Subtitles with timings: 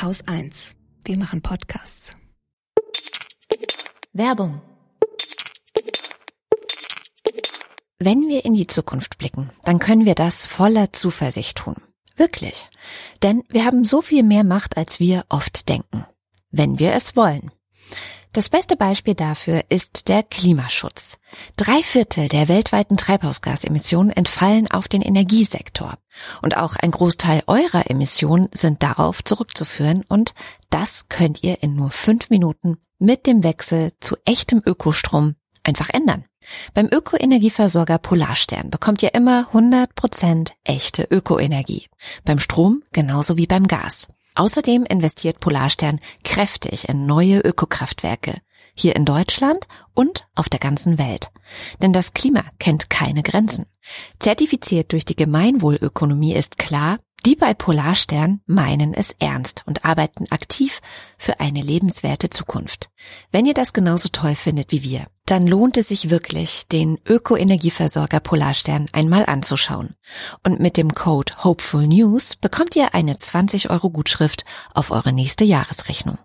[0.00, 0.76] Haus 1.
[1.04, 2.16] Wir machen Podcasts.
[4.12, 4.62] Werbung.
[7.98, 11.74] Wenn wir in die Zukunft blicken, dann können wir das voller Zuversicht tun.
[12.14, 12.68] Wirklich.
[13.24, 16.06] Denn wir haben so viel mehr Macht, als wir oft denken.
[16.52, 17.50] Wenn wir es wollen.
[18.32, 21.18] Das beste Beispiel dafür ist der Klimaschutz.
[21.56, 25.96] Drei Viertel der weltweiten Treibhausgasemissionen entfallen auf den Energiesektor.
[26.42, 30.34] Und auch ein Großteil eurer Emissionen sind darauf zurückzuführen und
[30.68, 36.24] das könnt ihr in nur fünf Minuten mit dem Wechsel zu echtem Ökostrom einfach ändern.
[36.74, 41.88] Beim Ökoenergieversorger Polarstern bekommt ihr immer 100% echte Ökoenergie.
[42.24, 44.08] Beim Strom genauso wie beim Gas.
[44.38, 48.40] Außerdem investiert Polarstern kräftig in neue Ökokraftwerke.
[48.72, 51.32] Hier in Deutschland und auf der ganzen Welt.
[51.82, 53.66] Denn das Klima kennt keine Grenzen.
[54.20, 60.80] Zertifiziert durch die Gemeinwohlökonomie ist klar, die bei Polarstern meinen es ernst und arbeiten aktiv
[61.16, 62.90] für eine lebenswerte Zukunft.
[63.30, 68.20] Wenn ihr das genauso toll findet wie wir, dann lohnt es sich wirklich, den Ökoenergieversorger
[68.20, 69.94] Polarstern einmal anzuschauen.
[70.44, 75.44] Und mit dem Code Hopeful News bekommt ihr eine 20 Euro Gutschrift auf eure nächste
[75.44, 76.18] Jahresrechnung.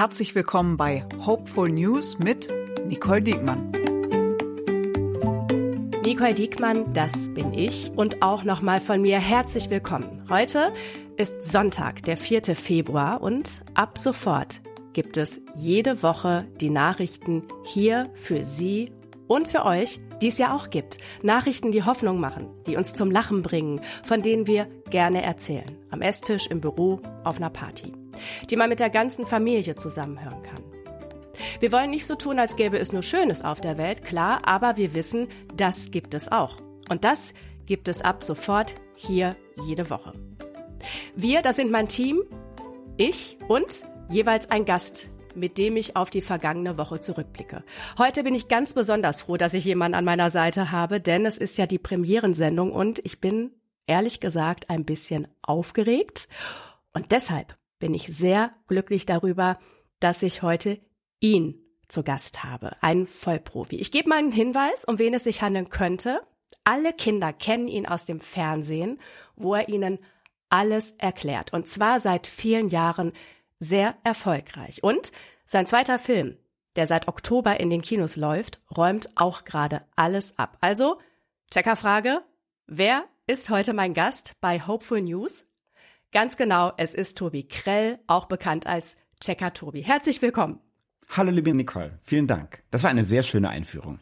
[0.00, 2.48] Herzlich willkommen bei Hopeful News mit
[2.86, 3.70] Nicole Diekmann.
[6.02, 10.24] Nicole Diekmann, das bin ich und auch nochmal von mir herzlich willkommen.
[10.30, 10.72] Heute
[11.18, 12.56] ist Sonntag, der 4.
[12.56, 14.62] Februar und ab sofort
[14.94, 18.92] gibt es jede Woche die Nachrichten hier für Sie
[19.28, 20.96] und für euch, die es ja auch gibt.
[21.22, 25.76] Nachrichten, die Hoffnung machen, die uns zum Lachen bringen, von denen wir gerne erzählen.
[25.90, 27.99] Am Esstisch, im Büro, auf einer Party
[28.48, 30.64] die man mit der ganzen Familie zusammenhören kann.
[31.60, 34.76] Wir wollen nicht so tun, als gäbe es nur Schönes auf der Welt, klar, aber
[34.76, 36.58] wir wissen, das gibt es auch.
[36.88, 37.32] Und das
[37.66, 39.36] gibt es ab sofort hier
[39.66, 40.12] jede Woche.
[41.14, 42.22] Wir, das sind mein Team,
[42.96, 47.62] ich und jeweils ein Gast, mit dem ich auf die vergangene Woche zurückblicke.
[47.98, 51.38] Heute bin ich ganz besonders froh, dass ich jemanden an meiner Seite habe, denn es
[51.38, 53.52] ist ja die Premierensendung und ich bin
[53.86, 56.28] ehrlich gesagt ein bisschen aufgeregt.
[56.92, 59.58] Und deshalb bin ich sehr glücklich darüber,
[59.98, 60.78] dass ich heute
[61.18, 63.76] ihn zu Gast habe, einen Vollprofi.
[63.76, 66.20] Ich gebe mal einen Hinweis, um wen es sich handeln könnte.
[66.62, 69.00] Alle Kinder kennen ihn aus dem Fernsehen,
[69.34, 69.98] wo er ihnen
[70.48, 71.52] alles erklärt.
[71.52, 73.12] Und zwar seit vielen Jahren
[73.58, 74.82] sehr erfolgreich.
[74.82, 75.10] Und
[75.44, 76.36] sein zweiter Film,
[76.76, 80.58] der seit Oktober in den Kinos läuft, räumt auch gerade alles ab.
[80.60, 80.98] Also,
[81.50, 82.22] Checkerfrage,
[82.66, 85.46] wer ist heute mein Gast bei Hopeful News?
[86.12, 89.82] Ganz genau, es ist Tobi Krell, auch bekannt als Checker Tobi.
[89.82, 90.58] Herzlich willkommen.
[91.08, 92.58] Hallo liebe Nicole, vielen Dank.
[92.72, 94.00] Das war eine sehr schöne Einführung.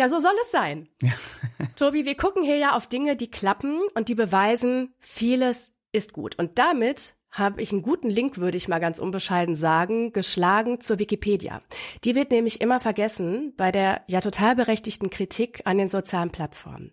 [0.00, 0.88] Ja, so soll es sein.
[1.00, 1.12] Ja.
[1.76, 6.36] Tobi, wir gucken hier ja auf Dinge, die klappen und die beweisen, vieles ist gut.
[6.36, 10.98] Und damit habe ich einen guten Link, würde ich mal ganz unbescheiden sagen, geschlagen zur
[10.98, 11.62] Wikipedia.
[12.02, 16.92] Die wird nämlich immer vergessen bei der ja total berechtigten Kritik an den sozialen Plattformen.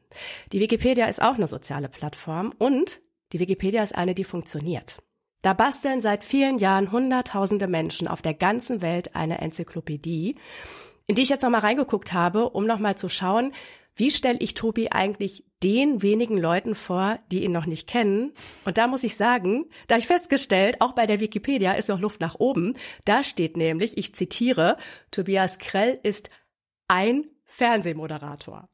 [0.52, 3.02] Die Wikipedia ist auch eine soziale Plattform und
[3.36, 5.02] die Wikipedia ist eine, die funktioniert.
[5.42, 10.38] Da basteln seit vielen Jahren Hunderttausende Menschen auf der ganzen Welt eine Enzyklopädie,
[11.06, 13.52] in die ich jetzt nochmal reingeguckt habe, um nochmal zu schauen,
[13.98, 18.32] wie stelle ich Tobi eigentlich den wenigen Leuten vor, die ihn noch nicht kennen?
[18.64, 22.22] Und da muss ich sagen, da ich festgestellt, auch bei der Wikipedia ist noch Luft
[22.22, 22.78] nach oben.
[23.04, 24.78] Da steht nämlich, ich zitiere,
[25.12, 26.30] Tobias Krell ist
[26.88, 28.70] ein Fernsehmoderator.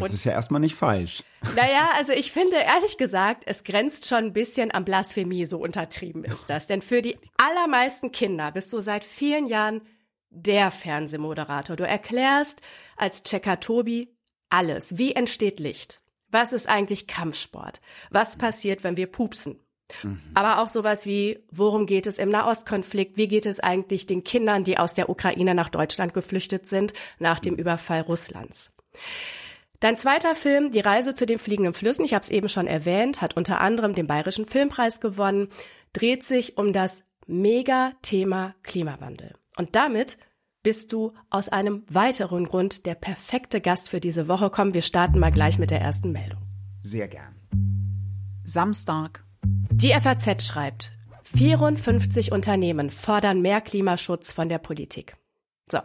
[0.00, 1.22] Das und, ist ja erstmal nicht falsch.
[1.54, 6.24] Naja, also ich finde ehrlich gesagt, es grenzt schon ein bisschen an Blasphemie, so untertrieben
[6.24, 6.66] ist das.
[6.66, 9.82] Denn für die allermeisten Kinder bist du seit vielen Jahren
[10.30, 11.76] der Fernsehmoderator.
[11.76, 12.60] Du erklärst
[12.96, 14.14] als Checker Tobi
[14.50, 14.98] alles.
[14.98, 16.00] Wie entsteht Licht?
[16.28, 17.80] Was ist eigentlich Kampfsport?
[18.10, 19.60] Was passiert, wenn wir pupsen?
[20.02, 20.20] Mhm.
[20.34, 23.16] Aber auch sowas wie, worum geht es im Nahostkonflikt?
[23.16, 27.38] Wie geht es eigentlich den Kindern, die aus der Ukraine nach Deutschland geflüchtet sind, nach
[27.38, 28.72] dem Überfall Russlands?
[29.80, 33.20] Dein zweiter Film, Die Reise zu den fliegenden Flüssen, ich habe es eben schon erwähnt,
[33.20, 35.48] hat unter anderem den Bayerischen Filmpreis gewonnen,
[35.92, 39.34] dreht sich um das Mega-Thema Klimawandel.
[39.56, 40.16] Und damit
[40.62, 44.50] bist du aus einem weiteren Grund der perfekte Gast für diese Woche.
[44.50, 46.40] Komm, wir starten mal gleich mit der ersten Meldung.
[46.80, 47.36] Sehr gern.
[48.44, 49.24] Samstag.
[49.70, 50.92] Die FAZ schreibt,
[51.24, 55.16] 54 Unternehmen fordern mehr Klimaschutz von der Politik.
[55.70, 55.78] So.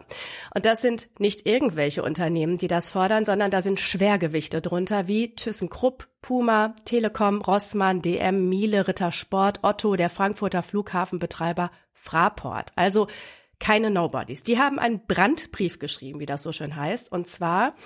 [0.54, 5.34] Und das sind nicht irgendwelche Unternehmen, die das fordern, sondern da sind Schwergewichte drunter, wie
[5.34, 12.70] ThyssenKrupp, Puma, Telekom, Rossmann, DM, Miele, Rittersport, Otto, der Frankfurter Flughafenbetreiber Fraport.
[12.76, 13.08] Also
[13.62, 14.42] keine Nobodies.
[14.42, 17.12] Die haben einen Brandbrief geschrieben, wie das so schön heißt.
[17.12, 17.76] Und zwar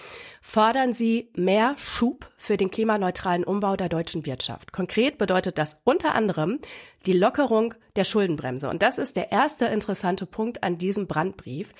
[0.40, 4.73] fordern sie mehr Schub für den klimaneutralen Umbau der deutschen Wirtschaft.
[4.73, 6.61] Konkret bedeutet das unter anderem
[7.05, 8.70] die Lockerung der Schuldenbremse.
[8.70, 11.75] Und das ist der erste interessante Punkt an diesem Brandbrief.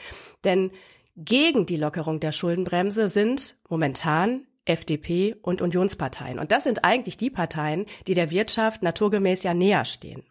[0.45, 0.73] Denn
[1.17, 6.39] gegen die Lockerung der Schuldenbremse sind momentan FDP und Unionsparteien.
[6.39, 10.23] Und das sind eigentlich die Parteien, die der Wirtschaft naturgemäß ja näher stehen.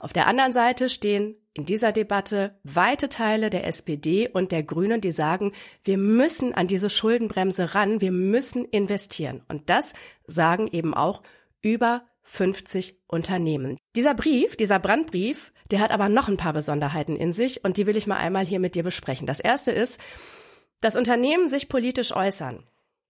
[0.00, 5.00] Auf der anderen Seite stehen in dieser Debatte weite Teile der SPD und der Grünen,
[5.00, 5.52] die sagen,
[5.84, 9.42] wir müssen an diese Schuldenbremse ran, wir müssen investieren.
[9.48, 9.94] Und das
[10.26, 11.22] sagen eben auch
[11.62, 13.78] über 50 Unternehmen.
[13.94, 17.86] Dieser Brief, dieser Brandbrief, der hat aber noch ein paar Besonderheiten in sich und die
[17.86, 19.26] will ich mal einmal hier mit dir besprechen.
[19.26, 19.98] Das erste ist,
[20.82, 22.64] dass Unternehmen sich politisch äußern.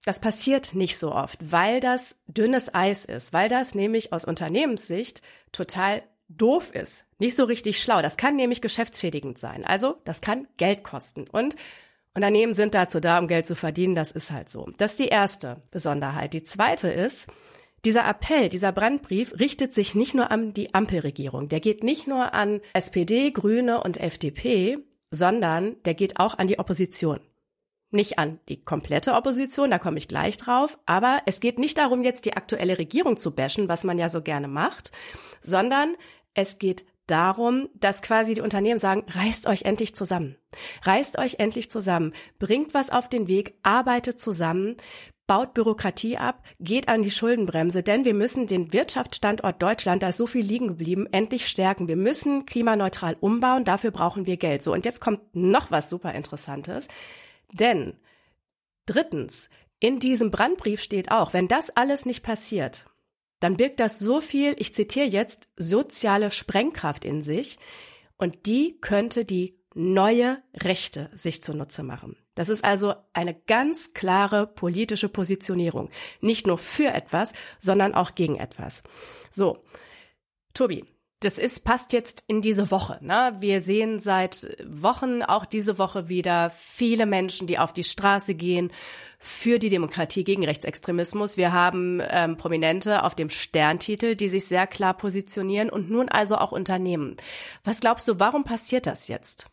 [0.04, 5.20] Das passiert nicht so oft, weil das dünnes Eis ist, weil das nämlich aus Unternehmenssicht
[5.50, 8.02] total doof ist, nicht so richtig schlau.
[8.02, 9.64] Das kann nämlich geschäftsschädigend sein.
[9.64, 11.26] Also, das kann Geld kosten.
[11.28, 11.56] Und
[12.14, 13.94] Unternehmen sind dazu da, um Geld zu verdienen.
[13.94, 14.68] Das ist halt so.
[14.78, 16.32] Das ist die erste Besonderheit.
[16.32, 17.28] Die zweite ist,
[17.84, 21.48] dieser Appell, dieser Brandbrief richtet sich nicht nur an die Ampelregierung.
[21.48, 24.78] Der geht nicht nur an SPD, Grüne und FDP,
[25.10, 27.20] sondern der geht auch an die Opposition.
[27.96, 32.02] Nicht an die komplette Opposition, da komme ich gleich drauf, aber es geht nicht darum,
[32.02, 34.92] jetzt die aktuelle Regierung zu bashen, was man ja so gerne macht,
[35.40, 35.96] sondern
[36.34, 40.36] es geht darum, dass quasi die Unternehmen sagen, reißt euch endlich zusammen.
[40.82, 42.12] Reißt euch endlich zusammen.
[42.38, 44.76] Bringt was auf den Weg, arbeitet zusammen,
[45.26, 50.18] baut Bürokratie ab, geht an die Schuldenbremse, denn wir müssen den Wirtschaftsstandort Deutschland, da ist
[50.18, 51.88] so viel liegen geblieben, endlich stärken.
[51.88, 54.62] Wir müssen klimaneutral umbauen, dafür brauchen wir Geld.
[54.62, 56.88] So, und jetzt kommt noch was super Interessantes.
[57.52, 57.98] Denn
[58.86, 62.86] drittens, in diesem Brandbrief steht auch, wenn das alles nicht passiert,
[63.40, 67.58] dann birgt das so viel, ich zitiere jetzt, soziale Sprengkraft in sich
[68.16, 72.16] und die könnte die neue Rechte sich zunutze machen.
[72.34, 75.90] Das ist also eine ganz klare politische Positionierung.
[76.20, 78.82] Nicht nur für etwas, sondern auch gegen etwas.
[79.30, 79.64] So.
[80.54, 80.84] Tobi,
[81.20, 82.98] das ist, passt jetzt in diese Woche.
[83.00, 83.34] Ne?
[83.40, 88.70] Wir sehen seit Wochen, auch diese Woche wieder, viele Menschen, die auf die Straße gehen
[89.18, 91.38] für die Demokratie gegen Rechtsextremismus.
[91.38, 96.36] Wir haben ähm, Prominente auf dem Sterntitel, die sich sehr klar positionieren und nun also
[96.36, 97.16] auch Unternehmen.
[97.64, 99.46] Was glaubst du, warum passiert das jetzt?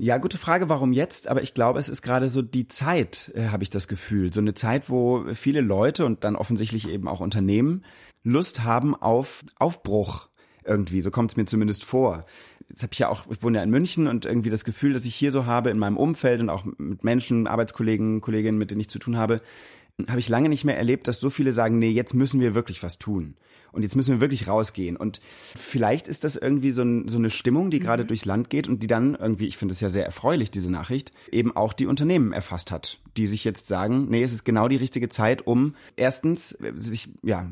[0.00, 1.26] Ja, gute Frage, warum jetzt?
[1.26, 4.32] Aber ich glaube, es ist gerade so die Zeit, äh, habe ich das Gefühl.
[4.32, 7.84] So eine Zeit, wo viele Leute und dann offensichtlich eben auch Unternehmen
[8.22, 10.27] Lust haben auf Aufbruch
[10.68, 11.00] irgendwie.
[11.00, 12.24] So kommt es mir zumindest vor.
[12.68, 15.06] Jetzt habe ich ja auch, ich wohne ja in München und irgendwie das Gefühl, dass
[15.06, 18.80] ich hier so habe in meinem Umfeld und auch mit Menschen, Arbeitskollegen, Kolleginnen, mit denen
[18.80, 19.40] ich zu tun habe,
[20.06, 22.82] habe ich lange nicht mehr erlebt, dass so viele sagen, nee, jetzt müssen wir wirklich
[22.82, 23.34] was tun
[23.72, 24.96] und jetzt müssen wir wirklich rausgehen.
[24.96, 25.20] Und
[25.56, 28.08] vielleicht ist das irgendwie so, ein, so eine Stimmung, die gerade mhm.
[28.08, 31.12] durchs Land geht und die dann irgendwie, ich finde es ja sehr erfreulich, diese Nachricht,
[31.30, 34.76] eben auch die Unternehmen erfasst hat, die sich jetzt sagen, nee, es ist genau die
[34.76, 37.50] richtige Zeit, um erstens sich ja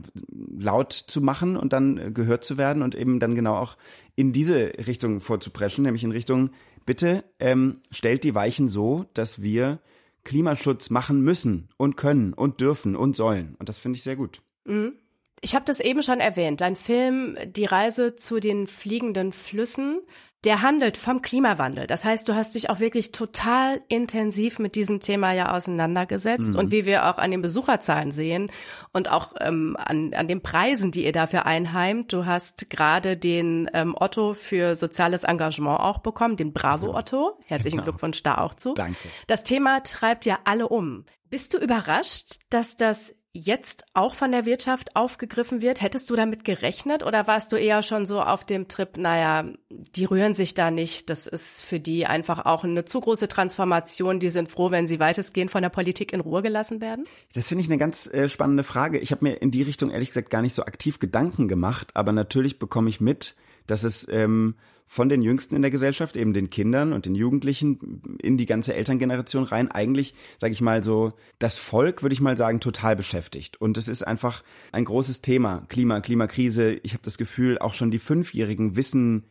[0.59, 3.77] laut zu machen und dann gehört zu werden und eben dann genau auch
[4.15, 6.51] in diese Richtung vorzupreschen, nämlich in Richtung,
[6.87, 9.81] bitte ähm, stellt die Weichen so, dass wir
[10.27, 13.55] Klimaschutz machen müssen und können und dürfen und sollen.
[13.59, 14.43] Und das finde ich sehr gut.
[14.65, 14.95] Mhm.
[15.41, 16.61] Ich habe das eben schon erwähnt.
[16.61, 20.01] Dein Film Die Reise zu den fliegenden Flüssen,
[20.47, 21.89] der handelt vom Klimawandel.
[21.89, 26.55] Das heißt, du hast dich auch wirklich total intensiv mit diesem Thema ja auseinandergesetzt.
[26.55, 26.59] Mhm.
[26.61, 28.53] Und wie wir auch an den Besucherzahlen sehen
[28.93, 32.13] und auch ähm, an, an den Preisen, die ihr dafür einheimt.
[32.13, 37.41] Du hast gerade den ähm, Otto für soziales Engagement auch bekommen, den Bravo Otto.
[37.47, 37.91] Herzlichen genau.
[37.91, 38.75] Glückwunsch da auch zu.
[38.75, 38.97] Danke.
[39.27, 41.05] Das Thema treibt ja alle um.
[41.29, 45.83] Bist du überrascht, dass das jetzt auch von der Wirtschaft aufgegriffen wird?
[45.83, 50.05] Hättest du damit gerechnet oder warst du eher schon so auf dem Trip, naja, die
[50.05, 54.31] rühren sich da nicht, das ist für die einfach auch eine zu große Transformation, die
[54.31, 57.05] sind froh, wenn sie weitestgehend von der Politik in Ruhe gelassen werden?
[57.35, 58.99] Das finde ich eine ganz äh, spannende Frage.
[58.99, 62.13] Ich habe mir in die Richtung ehrlich gesagt gar nicht so aktiv Gedanken gemacht, aber
[62.13, 64.55] natürlich bekomme ich mit, dass es ähm,
[64.87, 68.75] von den Jüngsten in der Gesellschaft, eben den Kindern und den Jugendlichen in die ganze
[68.75, 73.61] Elterngeneration rein, eigentlich, sage ich mal so, das Volk, würde ich mal sagen, total beschäftigt.
[73.61, 76.75] Und es ist einfach ein großes Thema, Klima, Klimakrise.
[76.85, 79.25] Ich habe das Gefühl, auch schon die Fünfjährigen wissen,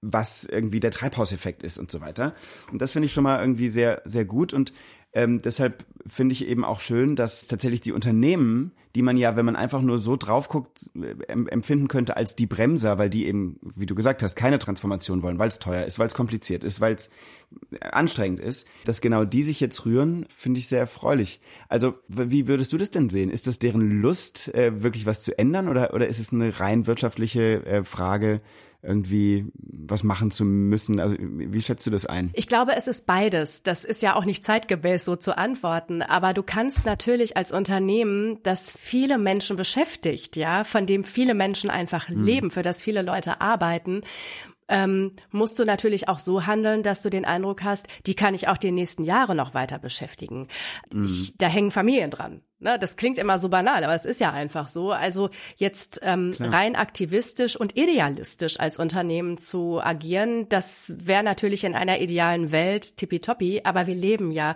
[0.00, 2.34] was irgendwie der Treibhauseffekt ist und so weiter.
[2.70, 4.52] Und das finde ich schon mal irgendwie sehr, sehr gut.
[4.52, 4.72] Und
[5.14, 9.46] ähm, deshalb finde ich eben auch schön, dass tatsächlich die Unternehmen, die man ja, wenn
[9.46, 13.60] man einfach nur so drauf guckt, äh, empfinden könnte als die Bremser, weil die eben,
[13.76, 16.80] wie du gesagt hast, keine Transformation wollen, weil es teuer ist, weil es kompliziert ist,
[16.80, 17.10] weil es
[17.80, 21.40] anstrengend ist, dass genau die sich jetzt rühren, finde ich sehr erfreulich.
[21.68, 23.30] Also wie würdest du das denn sehen?
[23.30, 26.88] Ist das deren Lust, äh, wirklich was zu ändern oder, oder ist es eine rein
[26.88, 28.40] wirtschaftliche äh, Frage,
[28.84, 31.00] irgendwie was machen zu müssen?
[31.00, 32.30] Also wie schätzt du das ein?
[32.34, 33.62] Ich glaube, es ist beides.
[33.62, 36.02] Das ist ja auch nicht zeitgemäß so zu antworten.
[36.02, 41.70] Aber du kannst natürlich als Unternehmen, das viele Menschen beschäftigt, ja, von dem viele Menschen
[41.70, 42.24] einfach hm.
[42.24, 44.02] leben, für das viele Leute arbeiten,
[44.68, 48.48] ähm, musst du natürlich auch so handeln, dass du den Eindruck hast, die kann ich
[48.48, 50.48] auch die nächsten Jahre noch weiter beschäftigen.
[50.92, 51.04] Mhm.
[51.04, 52.42] Ich, da hängen Familien dran.
[52.64, 54.90] Ne, das klingt immer so banal, aber es ist ja einfach so.
[54.90, 61.74] Also jetzt ähm, rein aktivistisch und idealistisch als Unternehmen zu agieren, das wäre natürlich in
[61.74, 64.54] einer idealen Welt tippitoppi, aber wir leben ja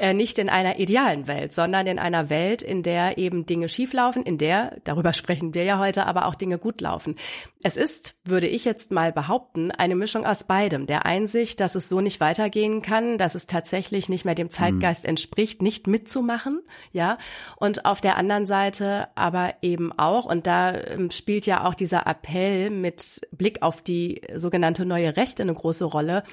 [0.00, 4.22] äh, nicht in einer idealen Welt, sondern in einer Welt, in der eben Dinge schieflaufen,
[4.22, 7.16] in der, darüber sprechen wir ja heute, aber auch Dinge gut laufen.
[7.64, 10.86] Es ist, würde ich jetzt mal behaupten, eine Mischung aus beidem.
[10.86, 15.04] Der Einsicht, dass es so nicht weitergehen kann, dass es tatsächlich nicht mehr dem Zeitgeist
[15.04, 15.10] mhm.
[15.10, 17.18] entspricht, nicht mitzumachen, ja,
[17.56, 22.04] und auf der anderen Seite aber eben auch, und da ähm, spielt ja auch dieser
[22.06, 26.24] Appell mit Blick auf die sogenannte neue Rechte eine große Rolle,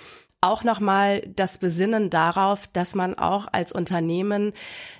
[0.42, 4.54] auch nochmal das Besinnen darauf, dass man auch als Unternehmen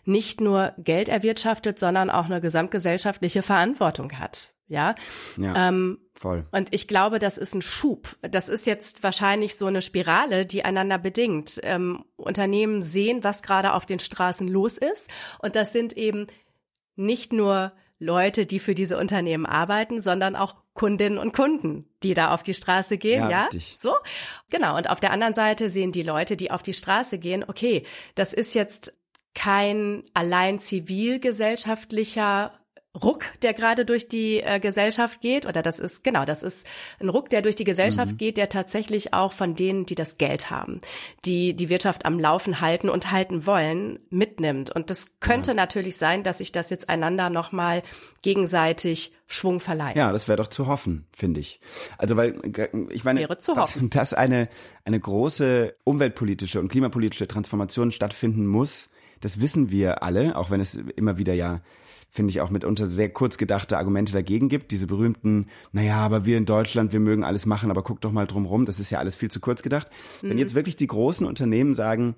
[0.06, 4.52] nicht nur Geld erwirtschaftet, sondern auch eine gesamtgesellschaftliche Verantwortung hat.
[4.70, 4.96] Ja,
[5.38, 6.46] ja ähm, voll.
[6.52, 8.16] Und ich glaube, das ist ein Schub.
[8.22, 11.60] Das ist jetzt wahrscheinlich so eine Spirale, die einander bedingt.
[11.64, 15.10] Ähm, Unternehmen sehen, was gerade auf den Straßen los ist.
[15.40, 16.28] Und das sind eben
[16.96, 22.34] nicht nur Leute, die für diese Unternehmen arbeiten, sondern auch Kundinnen und Kunden, die da
[22.34, 23.44] auf die Straße gehen, ja, ja?
[23.46, 23.78] Richtig.
[23.80, 23.96] so
[24.50, 24.78] genau.
[24.78, 27.84] Und auf der anderen Seite sehen die Leute, die auf die Straße gehen, okay,
[28.16, 28.98] das ist jetzt
[29.34, 32.59] kein allein zivilgesellschaftlicher
[32.96, 36.66] Ruck, der gerade durch die äh, Gesellschaft geht, oder das ist, genau, das ist
[37.00, 38.18] ein Ruck, der durch die Gesellschaft mhm.
[38.18, 40.82] geht, der tatsächlich auch von denen, die das Geld haben,
[41.24, 44.72] die die Wirtschaft am Laufen halten und halten wollen, mitnimmt.
[44.72, 45.56] Und das könnte ja.
[45.56, 47.84] natürlich sein, dass sich das jetzt einander nochmal
[48.24, 49.96] gegenseitig Schwung verleiht.
[49.96, 51.60] Ja, das wäre doch zu hoffen, finde ich.
[52.00, 52.42] Also, weil,
[52.90, 54.50] ich meine, wäre zu dass, dass eine,
[54.84, 58.90] eine große umweltpolitische und klimapolitische Transformation stattfinden muss,
[59.22, 61.62] das wissen wir alle, auch wenn es immer wieder ja
[62.10, 64.72] finde ich, auch mitunter sehr kurz gedachte Argumente dagegen gibt.
[64.72, 68.26] Diese berühmten, naja, aber wir in Deutschland, wir mögen alles machen, aber guck doch mal
[68.26, 69.90] drum rum, das ist ja alles viel zu kurz gedacht.
[70.22, 70.30] Mhm.
[70.30, 72.16] Wenn jetzt wirklich die großen Unternehmen sagen,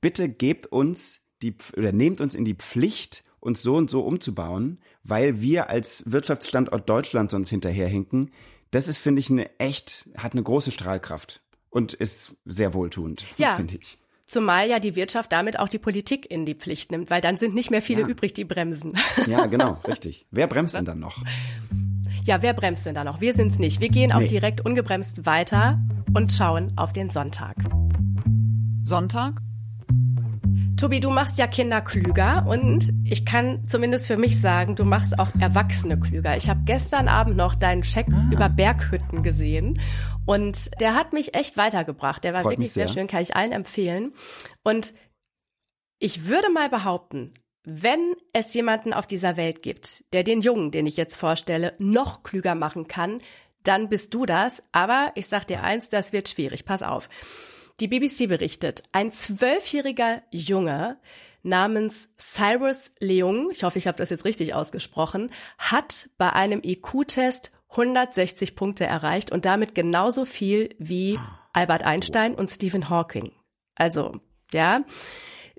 [0.00, 4.80] bitte gebt uns die, oder nehmt uns in die Pflicht, uns so und so umzubauen,
[5.02, 8.30] weil wir als Wirtschaftsstandort Deutschland sonst hinterherhinken,
[8.70, 13.54] das ist, finde ich, eine echt, hat eine große Strahlkraft und ist sehr wohltuend, ja.
[13.54, 13.98] finde ich.
[14.26, 17.54] Zumal ja die Wirtschaft damit auch die Politik in die Pflicht nimmt, weil dann sind
[17.54, 18.08] nicht mehr viele ja.
[18.08, 18.94] übrig, die bremsen.
[19.26, 20.26] Ja, genau, richtig.
[20.30, 21.22] Wer bremst denn dann noch?
[22.24, 23.20] Ja, wer bremst denn da noch?
[23.20, 23.80] Wir sind's nicht.
[23.80, 24.14] Wir gehen nee.
[24.14, 25.78] auch direkt ungebremst weiter
[26.14, 27.56] und schauen auf den Sonntag.
[28.82, 29.40] Sonntag?
[30.84, 35.18] Tobi, du machst ja Kinder klüger und ich kann zumindest für mich sagen, du machst
[35.18, 36.36] auch Erwachsene klüger.
[36.36, 38.28] Ich habe gestern Abend noch deinen Check ah.
[38.30, 39.80] über Berghütten gesehen
[40.26, 42.22] und der hat mich echt weitergebracht.
[42.22, 42.86] Der war Freut wirklich sehr.
[42.86, 44.12] sehr schön, kann ich allen empfehlen.
[44.62, 44.92] Und
[46.00, 47.32] ich würde mal behaupten,
[47.64, 52.24] wenn es jemanden auf dieser Welt gibt, der den Jungen, den ich jetzt vorstelle, noch
[52.24, 53.22] klüger machen kann,
[53.62, 54.62] dann bist du das.
[54.72, 56.66] Aber ich sag dir eins, das wird schwierig.
[56.66, 57.08] Pass auf.
[57.80, 60.98] Die BBC berichtet, ein zwölfjähriger Junge
[61.42, 67.50] namens Cyrus Leung, ich hoffe, ich habe das jetzt richtig ausgesprochen, hat bei einem IQ-Test
[67.70, 71.18] 160 Punkte erreicht und damit genauso viel wie
[71.52, 73.32] Albert Einstein und Stephen Hawking.
[73.74, 74.20] Also,
[74.52, 74.84] ja.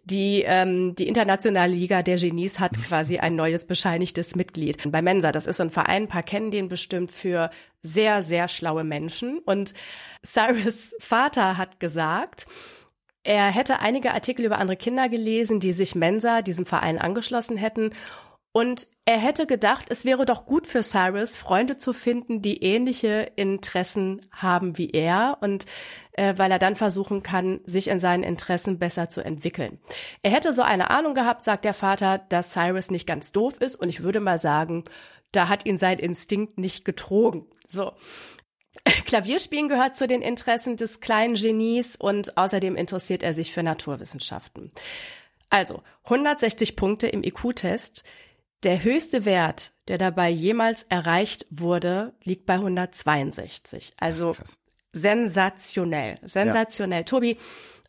[0.05, 5.31] Die, ähm, die Internationale Liga der Genies hat quasi ein neues bescheinigtes Mitglied bei Mensa.
[5.31, 7.50] Das ist ein Verein, ein paar kennen den bestimmt für
[7.81, 9.39] sehr, sehr schlaue Menschen.
[9.39, 9.74] Und
[10.24, 12.45] Cyrus Vater hat gesagt,
[13.24, 17.89] er hätte einige Artikel über andere Kinder gelesen, die sich Mensa, diesem Verein, angeschlossen hätten
[18.55, 23.33] und er hätte gedacht, es wäre doch gut für Cyrus, Freunde zu finden, die ähnliche
[23.35, 25.65] Interessen haben wie er und
[26.15, 29.79] äh, weil er dann versuchen kann, sich in seinen Interessen besser zu entwickeln.
[30.22, 33.75] Er hätte so eine Ahnung gehabt, sagt der Vater, dass Cyrus nicht ganz doof ist
[33.75, 34.86] und ich würde mal sagen,
[35.31, 37.45] da hat ihn sein Instinkt nicht getrogen.
[37.67, 37.91] So.
[39.05, 44.72] Klavierspielen gehört zu den Interessen des kleinen Genies und außerdem interessiert er sich für Naturwissenschaften.
[45.50, 48.03] Also 160 Punkte im IQ-Test
[48.63, 53.93] der höchste Wert, der dabei jemals erreicht wurde, liegt bei 162.
[53.98, 54.57] Also Krass.
[54.95, 57.01] Sensationell, sensationell.
[57.01, 57.03] Ja.
[57.03, 57.37] Tobi,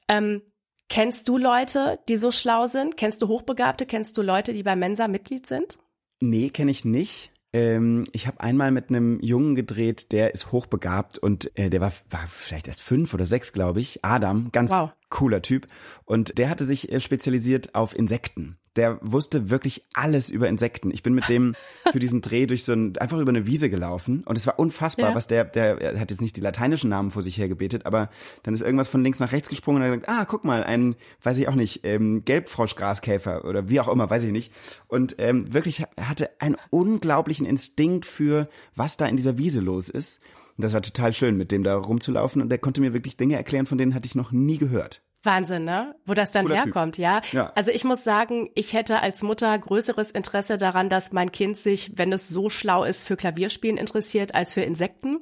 [0.09, 0.43] ähm,
[0.89, 2.97] kennst du Leute, die so schlau sind?
[2.97, 3.87] Kennst du Hochbegabte?
[3.87, 5.79] Kennst du Leute, die bei Mensa Mitglied sind?
[6.21, 7.33] Nee, kenne ich nicht.
[7.53, 11.93] Ähm, ich habe einmal mit einem Jungen gedreht, der ist hochbegabt und äh, der war,
[12.11, 14.05] war vielleicht erst fünf oder sechs, glaube ich.
[14.05, 14.93] Adam, ganz wow.
[15.09, 15.69] cooler Typ.
[16.05, 18.59] Und der hatte sich äh, spezialisiert auf Insekten.
[18.77, 20.91] Der wusste wirklich alles über Insekten.
[20.91, 21.55] Ich bin mit dem
[21.93, 25.11] für diesen Dreh durch so ein, einfach über eine Wiese gelaufen und es war unfassbar,
[25.11, 25.15] Ja.
[25.15, 28.11] was der, der er hat jetzt nicht die lateinischen Namen vor sich hergebetet, aber
[28.43, 30.63] dann ist irgendwas von links nach rechts gesprungen und er hat gesagt, ah, guck mal,
[30.65, 34.53] ein, weiß ich auch nicht, ähm, Gelbfroschgraskäfer oder wie auch immer, weiß ich nicht.
[34.89, 39.89] Und ähm, wirklich er hatte einen unglaublichen Instinkt für, was da in dieser Wiese los
[39.89, 40.21] ist.
[40.57, 43.37] Und das war total schön, mit dem da rumzulaufen und der konnte mir wirklich Dinge
[43.37, 45.03] erklären, von denen hatte ich noch nie gehört.
[45.27, 45.95] Wahnsinn, ne?
[46.07, 47.21] Wo das dann Cooler herkommt, ja?
[47.33, 47.53] Ja.
[47.55, 51.93] Also ich muss sagen, ich hätte als Mutter größeres Interesse daran, dass mein Kind sich,
[51.97, 55.19] wenn es so schlau ist, für Klavierspielen interessiert als für Insekten.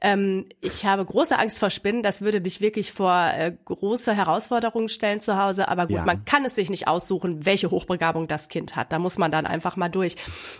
[0.00, 2.02] Ähm, ich habe große Angst vor Spinnen.
[2.02, 5.68] Das würde mich wirklich vor äh, große Herausforderungen stellen zu Hause.
[5.68, 6.04] Aber gut, Ja.
[6.04, 8.92] man kann es sich nicht aussuchen, welche Hochbegabung das Kind hat.
[8.92, 10.14] Da muss man dann einfach mal durch.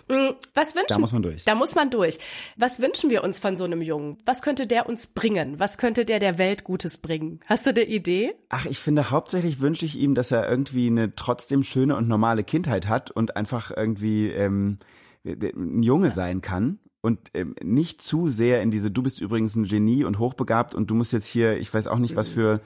[0.08, 0.86] Mm, Was wünschen?
[0.88, 1.44] Da muss man durch.
[1.44, 2.18] Da muss man durch.
[2.56, 4.18] Was wünschen wir uns von so einem Jungen?
[4.24, 5.58] Was könnte der uns bringen?
[5.60, 7.40] Was könnte der der Welt Gutes bringen?
[7.46, 8.34] Hast du eine Idee?
[8.48, 12.44] Ach, ich finde, hauptsächlich wünsche ich ihm, dass er irgendwie eine trotzdem schöne und normale
[12.44, 14.78] Kindheit hat und einfach irgendwie ähm,
[15.24, 19.64] ein Junge sein kann und ähm, nicht zu sehr in diese, du bist übrigens ein
[19.64, 22.60] Genie und hochbegabt und du musst jetzt hier, ich weiß auch nicht, was für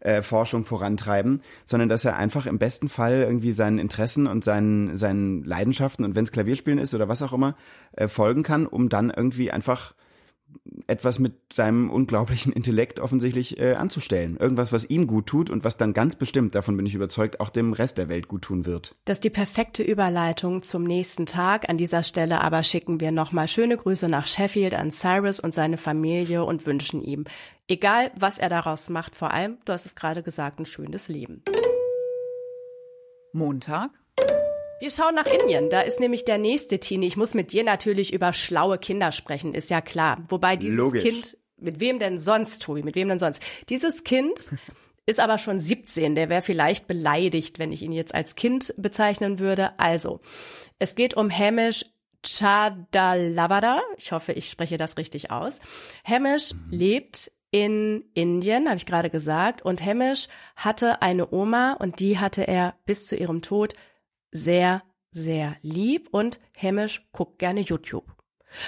[0.00, 4.96] äh, Forschung vorantreiben, sondern dass er einfach im besten Fall irgendwie seinen Interessen und seinen,
[4.96, 7.56] seinen Leidenschaften und wenn es Klavierspielen ist oder was auch immer,
[7.92, 9.94] äh, folgen kann, um dann irgendwie einfach
[10.86, 14.36] etwas mit seinem unglaublichen Intellekt offensichtlich äh, anzustellen.
[14.36, 17.50] Irgendwas, was ihm gut tut und was dann ganz bestimmt, davon bin ich überzeugt, auch
[17.50, 18.94] dem Rest der Welt gut tun wird.
[19.04, 21.68] Das ist die perfekte Überleitung zum nächsten Tag.
[21.68, 25.78] An dieser Stelle aber schicken wir nochmal schöne Grüße nach Sheffield an Cyrus und seine
[25.78, 27.24] Familie und wünschen ihm,
[27.68, 31.42] egal was er daraus macht, vor allem, du hast es gerade gesagt, ein schönes Leben.
[33.32, 33.90] Montag,
[34.82, 35.70] Wir schauen nach Indien.
[35.70, 37.06] Da ist nämlich der nächste Teenie.
[37.06, 40.24] Ich muss mit dir natürlich über schlaue Kinder sprechen, ist ja klar.
[40.28, 41.04] Wobei dieses Logisch.
[41.04, 43.40] Kind, mit wem denn sonst, Tobi, mit wem denn sonst?
[43.68, 44.50] Dieses Kind
[45.06, 46.16] ist aber schon 17.
[46.16, 49.78] Der wäre vielleicht beleidigt, wenn ich ihn jetzt als Kind bezeichnen würde.
[49.78, 50.18] Also,
[50.80, 51.84] es geht um Hamish
[52.26, 53.82] Chadalavada.
[53.98, 55.60] Ich hoffe, ich spreche das richtig aus.
[56.04, 59.62] Hamish lebt in Indien, habe ich gerade gesagt.
[59.62, 63.74] Und Hamish hatte eine Oma und die hatte er bis zu ihrem Tod
[64.32, 68.04] sehr, sehr lieb und Hamish guckt gerne YouTube.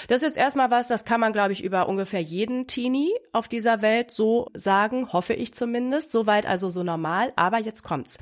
[0.08, 3.82] Das ist erstmal was, das kann man, glaube ich, über ungefähr jeden Teenie auf dieser
[3.82, 6.10] Welt so sagen, hoffe ich zumindest.
[6.10, 7.32] Soweit also so normal.
[7.36, 8.18] Aber jetzt kommt's.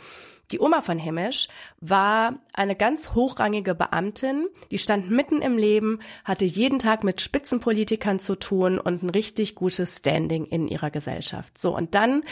[0.51, 1.49] Die Oma von Hamish
[1.81, 8.19] war eine ganz hochrangige Beamtin, die stand mitten im Leben, hatte jeden Tag mit Spitzenpolitikern
[8.19, 11.57] zu tun und ein richtig gutes Standing in ihrer Gesellschaft.
[11.57, 12.23] So, und dann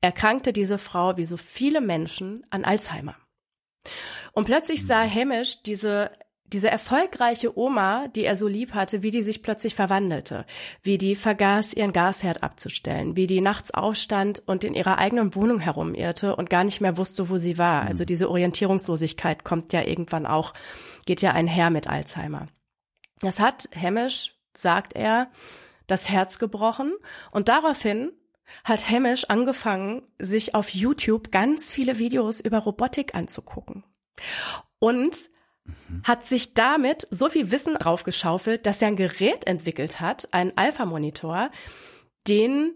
[0.00, 3.14] erkrankte diese Frau, wie so viele Menschen, an Alzheimer.
[4.32, 6.10] Und plötzlich sah Hamish diese
[6.52, 10.46] diese erfolgreiche Oma, die er so lieb hatte, wie die sich plötzlich verwandelte,
[10.82, 15.58] wie die vergaß, ihren Gasherd abzustellen, wie die nachts aufstand und in ihrer eigenen Wohnung
[15.60, 17.82] herumirrte und gar nicht mehr wusste, wo sie war.
[17.82, 20.54] Also diese Orientierungslosigkeit kommt ja irgendwann auch,
[21.04, 22.46] geht ja einher mit Alzheimer.
[23.20, 25.30] Das hat Hamish, sagt er,
[25.86, 26.92] das Herz gebrochen
[27.30, 28.12] und daraufhin
[28.64, 33.84] hat Hamish angefangen, sich auf YouTube ganz viele Videos über Robotik anzugucken.
[34.78, 35.16] Und
[36.04, 41.50] hat sich damit so viel Wissen raufgeschaufelt, dass er ein Gerät entwickelt hat, einen Alpha-Monitor,
[42.26, 42.72] den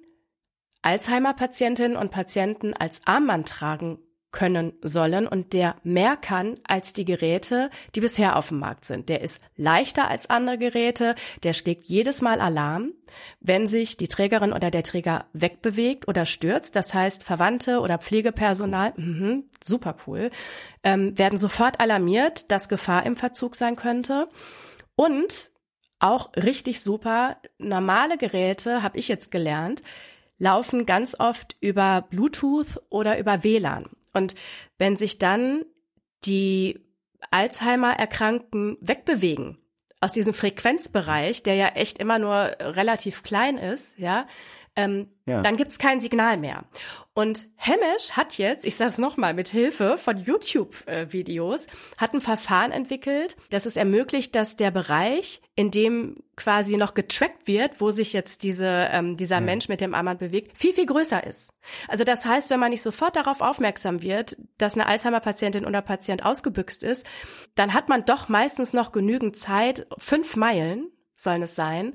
[0.82, 3.98] Alzheimer-Patientinnen und Patienten als Armband tragen
[4.32, 9.08] können sollen und der mehr kann als die Geräte, die bisher auf dem Markt sind.
[9.08, 12.92] Der ist leichter als andere Geräte, der schlägt jedes Mal Alarm,
[13.40, 16.74] wenn sich die Trägerin oder der Träger wegbewegt oder stürzt.
[16.76, 20.30] Das heißt, Verwandte oder Pflegepersonal, mhm, super cool,
[20.82, 24.28] ähm, werden sofort alarmiert, dass Gefahr im Verzug sein könnte.
[24.96, 25.50] Und
[25.98, 29.82] auch richtig super, normale Geräte, habe ich jetzt gelernt,
[30.38, 33.88] laufen ganz oft über Bluetooth oder über WLAN.
[34.12, 34.35] Und
[34.79, 35.64] wenn sich dann
[36.25, 36.81] die
[37.31, 39.59] Alzheimer-Erkrankten wegbewegen
[40.01, 44.27] aus diesem Frequenzbereich, der ja echt immer nur relativ klein ist, ja,
[44.75, 45.42] ähm, Ja.
[45.42, 46.64] dann gibt's kein Signal mehr.
[47.14, 51.66] Und Hamish hat jetzt, ich sage es nochmal, mit Hilfe von YouTube-Videos,
[51.98, 57.46] hat ein Verfahren entwickelt, das es ermöglicht, dass der Bereich, in dem quasi noch getrackt
[57.46, 61.27] wird, wo sich jetzt diese, ähm, dieser Mensch mit dem Armband bewegt, viel, viel größer
[61.27, 61.51] ist.
[61.87, 66.25] Also das heißt, wenn man nicht sofort darauf aufmerksam wird, dass eine Alzheimer-Patientin oder Patient
[66.25, 67.05] ausgebüxt ist,
[67.55, 71.94] dann hat man doch meistens noch genügend Zeit, fünf Meilen sollen es sein,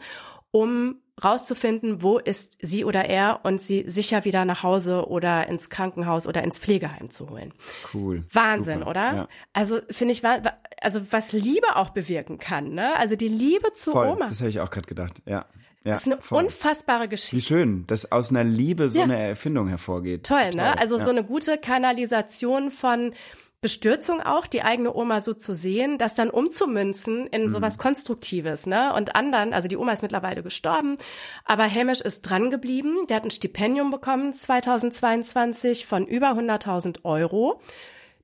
[0.51, 5.69] um rauszufinden, wo ist sie oder er und sie sicher wieder nach Hause oder ins
[5.69, 7.53] Krankenhaus oder ins Pflegeheim zu holen.
[7.93, 8.23] Cool.
[8.31, 8.89] Wahnsinn, Super.
[8.91, 9.15] oder?
[9.15, 9.27] Ja.
[9.53, 10.21] Also finde ich,
[10.81, 12.95] also was Liebe auch bewirken kann, ne?
[12.97, 14.27] Also die Liebe zu Voll, Oma.
[14.29, 15.13] das habe ich auch gerade gedacht.
[15.25, 15.45] Ja.
[15.83, 16.43] ja Das ist eine voll.
[16.43, 17.47] unfassbare Wie Geschichte.
[17.47, 19.05] schön, dass aus einer Liebe so Ja.
[19.05, 20.25] eine Erfindung hervorgeht.
[20.27, 20.77] Toll, ne?
[20.77, 21.03] Also ja.
[21.03, 23.13] so eine gute Kanalisation von
[23.59, 28.93] Bestürzung auch, die eigene Oma so zu sehen, das dann umzumünzen in sowas Konstruktives, ne?
[28.93, 30.97] Und anderen, also die Oma ist mittlerweile gestorben,
[31.43, 33.07] aber Hamish ist dran geblieben.
[33.09, 37.59] Der hat ein Stipendium bekommen 2022 von über 100.000 Euro.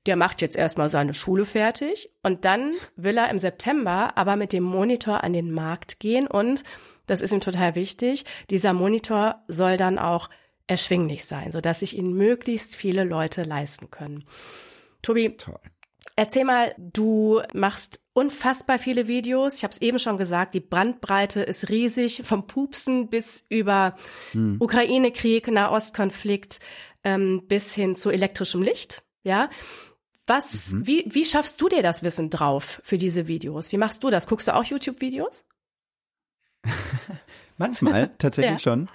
[0.06, 4.52] Der macht jetzt erstmal seine Schule fertig und dann will er im September aber mit
[4.52, 6.62] dem Monitor an den Markt gehen und
[7.06, 8.24] das ist ihm total wichtig.
[8.50, 10.30] Dieser Monitor soll dann auch
[10.66, 14.24] erschwinglich sein, sodass sich ihn möglichst viele Leute leisten können.
[15.04, 15.58] Tobi, Toll.
[16.16, 19.54] erzähl mal, du machst unfassbar viele Videos.
[19.54, 23.96] Ich habe es eben schon gesagt, die Bandbreite ist riesig, vom Pupsen bis über
[24.58, 26.60] Ukraine-Krieg, Nahostkonflikt
[27.04, 29.02] ähm, bis hin zu elektrischem Licht.
[29.24, 29.50] Ja,
[30.26, 33.72] was, wie, wie schaffst du dir das Wissen drauf für diese Videos?
[33.72, 34.26] Wie machst du das?
[34.26, 35.44] Guckst du auch YouTube-Videos?
[37.58, 38.58] Manchmal, tatsächlich Ja.
[38.58, 38.88] schon.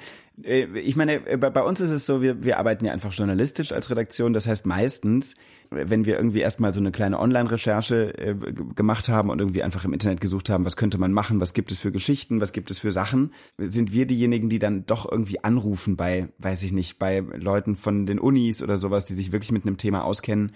[0.43, 3.13] Äh, Ich meine, äh, bei bei uns ist es so, wir, wir arbeiten ja einfach
[3.13, 4.33] journalistisch als Redaktion.
[4.33, 5.35] Das heißt meistens,
[5.71, 8.35] wenn wir irgendwie erstmal so eine kleine Online-Recherche äh,
[8.75, 11.71] gemacht haben und irgendwie einfach im Internet gesucht haben, was könnte man machen, was gibt
[11.71, 15.43] es für Geschichten, was gibt es für Sachen, sind wir diejenigen, die dann doch irgendwie
[15.43, 19.51] anrufen bei, weiß ich nicht, bei Leuten von den Unis oder sowas, die sich wirklich
[19.51, 20.53] mit einem Thema auskennen.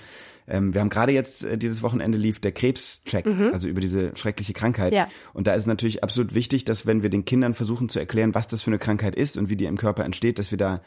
[0.47, 4.53] Ähm, wir haben gerade jetzt, äh, dieses Wochenende lief der Krebscheck, also über diese schreckliche
[4.53, 4.93] Krankheit.
[4.93, 5.07] Ja.
[5.33, 8.47] Und da ist natürlich absolut wichtig, dass wenn wir den Kindern versuchen zu erklären, was
[8.47, 10.81] das für eine Krankheit ist und wie die im Körper entsteht, dass wir da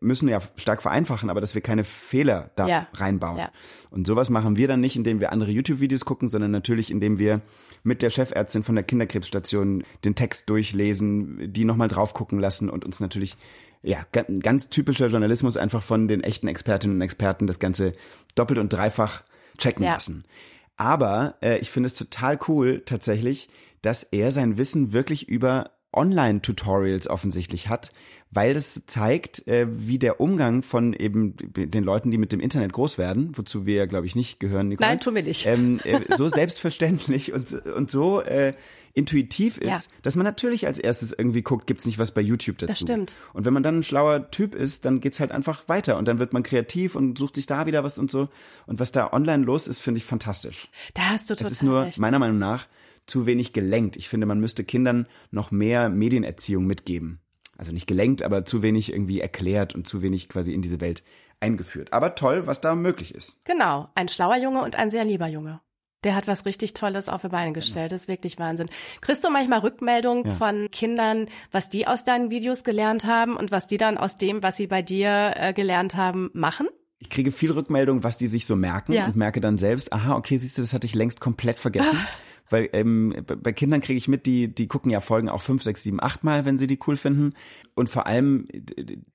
[0.00, 2.86] müssen ja stark vereinfachen, aber dass wir keine Fehler da Ja.
[2.94, 3.38] reinbauen.
[3.38, 3.50] Ja.
[3.90, 7.40] Und sowas machen wir dann nicht, indem wir andere YouTube-Videos gucken, sondern natürlich, indem wir
[7.82, 12.84] mit der Chefärztin von der Kinderkrebsstation den Text durchlesen, die nochmal drauf gucken lassen und
[12.84, 13.36] uns natürlich
[13.82, 17.92] ja, ga- ganz typischer Journalismus einfach von den echten Expertinnen und Experten das Ganze
[18.34, 19.22] doppelt und dreifach
[19.58, 19.92] checken Ja.
[19.94, 20.24] lassen.
[20.76, 23.48] Aber äh, ich finde es total cool tatsächlich,
[23.82, 27.92] dass er sein Wissen wirklich über Online-Tutorials offensichtlich hat,
[28.30, 32.72] weil das zeigt, äh, wie der Umgang von eben den Leuten, die mit dem Internet
[32.72, 34.88] groß werden, wozu wir ja, glaube ich, nicht gehören, Nicole.
[34.88, 35.46] Nein, tun wir nicht.
[35.46, 36.28] Ähm, äh, so
[36.66, 38.54] selbstverständlich und, und so äh,
[38.94, 39.80] intuitiv ist, Ja.
[40.02, 42.70] dass man natürlich als erstes irgendwie guckt, gibt's nicht was bei YouTube dazu.
[42.70, 43.14] Das stimmt.
[43.34, 46.18] Und wenn man dann ein schlauer Typ ist, dann geht's halt einfach weiter und dann
[46.18, 48.28] wird man kreativ und sucht sich da wieder was und so.
[48.66, 50.68] Und was da online los ist, finde ich fantastisch.
[50.94, 51.98] Da hast du total Das ist nur recht.
[51.98, 52.66] meiner Meinung nach
[53.06, 53.96] zu wenig gelenkt.
[53.96, 57.20] Ich finde, man müsste Kindern noch mehr Medienerziehung mitgeben.
[57.58, 61.02] Also nicht gelenkt, aber zu wenig irgendwie erklärt und zu wenig quasi in diese Welt
[61.40, 61.92] eingeführt.
[61.92, 63.38] Aber toll, was da möglich ist.
[63.44, 65.60] Genau, ein schlauer Junge und ein sehr lieber Junge.
[66.04, 67.90] Der hat was richtig Tolles auf die Beine gestellt.
[67.90, 68.68] Das ist wirklich Wahnsinn.
[69.00, 70.30] Kriegst du manchmal Rückmeldungen Ja.
[70.32, 74.42] von Kindern, was die aus deinen Videos gelernt haben und was die dann aus dem,
[74.42, 76.68] was sie bei dir äh, gelernt haben, machen?
[76.98, 79.06] Ich kriege viel Rückmeldung, was die sich so merken Ja.
[79.06, 81.98] und merke dann selbst, aha, okay, siehst du, das hatte ich längst komplett vergessen.
[82.48, 85.82] Weil ähm, bei- Kindern kriege ich mit, die, die gucken ja Folgen auch fünf, sechs,
[85.82, 87.32] sieben, acht Mal, wenn sie die cool finden.
[87.74, 88.46] Und vor allem,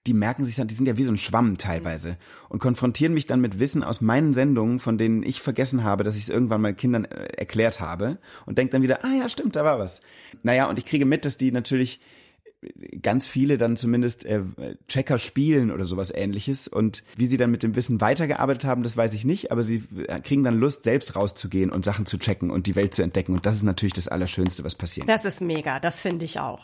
[0.06, 2.18] die merken sich dann, die sind ja wie so ein Schwamm teilweise
[2.50, 6.16] und konfrontieren mich dann mit Wissen aus meinen Sendungen, von denen ich vergessen habe, dass
[6.16, 9.56] ich es irgendwann mal Kindern äh, erklärt habe und denke dann wieder, ah ja, stimmt,
[9.56, 10.02] da war was.
[10.44, 12.02] Naja, und ich kriege mit, dass die natürlich
[13.02, 14.44] ganz viele dann zumindest äh,
[14.88, 16.68] Checker spielen oder sowas ähnliches.
[16.68, 19.84] Und wie sie dann mit dem Wissen weitergearbeitet haben, das weiß ich nicht, aber sie
[20.08, 23.34] äh, kriegen dann Lust, selbst rauszugehen und Sachen zu checken und die Welt zu entdecken.
[23.34, 25.16] Und das ist natürlich das Allerschönste, was passieren kann.
[25.16, 26.64] Das ist mega, das finde ich auch.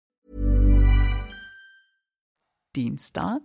[2.75, 3.41] Dienstag.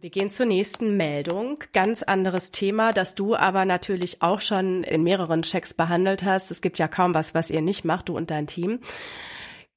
[0.00, 1.62] Wir gehen zur nächsten Meldung.
[1.74, 6.50] Ganz anderes Thema, das du aber natürlich auch schon in mehreren Checks behandelt hast.
[6.50, 8.80] Es gibt ja kaum was, was ihr nicht macht, du und dein Team.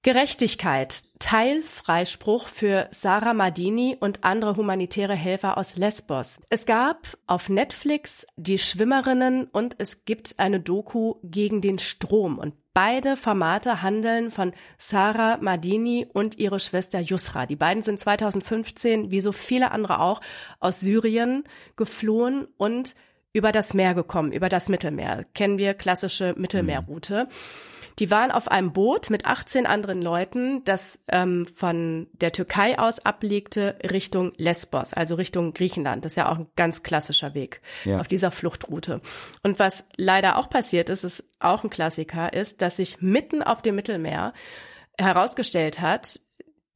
[0.01, 1.03] Gerechtigkeit.
[1.19, 6.39] Teilfreispruch für Sarah Madini und andere humanitäre Helfer aus Lesbos.
[6.49, 12.37] Es gab auf Netflix die Schwimmerinnen und es gibt eine Doku gegen den Strom.
[12.37, 17.45] Und beide Formate handeln von Sarah Madini und ihre Schwester Yusra.
[17.45, 20.21] Die beiden sind 2015, wie so viele andere auch,
[20.59, 21.43] aus Syrien
[21.75, 22.95] geflohen und
[23.31, 25.25] über das Meer gekommen, über das Mittelmeer.
[25.33, 27.27] Kennen wir klassische Mittelmeerroute.
[27.99, 32.99] Die waren auf einem Boot mit 18 anderen Leuten, das ähm, von der Türkei aus
[33.05, 36.03] ablegte Richtung Lesbos, also Richtung Griechenland.
[36.05, 37.99] Das ist ja auch ein ganz klassischer Weg Ja.
[37.99, 39.01] auf dieser Fluchtroute.
[39.43, 43.61] Und was leider auch passiert ist, ist auch ein Klassiker, ist, dass sich mitten auf
[43.61, 44.33] dem Mittelmeer
[44.97, 46.19] herausgestellt hat,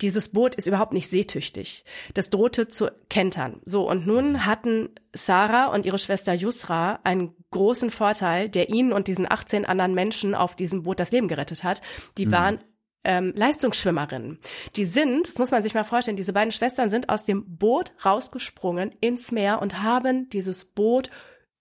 [0.02, 1.84] dieses Boot ist überhaupt nicht seetüchtig.
[2.14, 3.62] Das drohte zu kentern.
[3.66, 9.08] So, und nun hatten Sarah und ihre Schwester Yusra einen großen Vorteil, der ihnen und
[9.08, 11.82] diesen 18 anderen Menschen auf diesem Boot das Leben gerettet hat.
[12.18, 12.32] Die mhm.
[12.32, 12.60] waren
[13.04, 14.40] ähm, Leistungsschwimmerinnen.
[14.76, 17.94] Die sind, das muss man sich mal vorstellen, diese beiden Schwestern sind aus dem Boot
[18.06, 21.10] rausgesprungen ins Meer und haben dieses Boot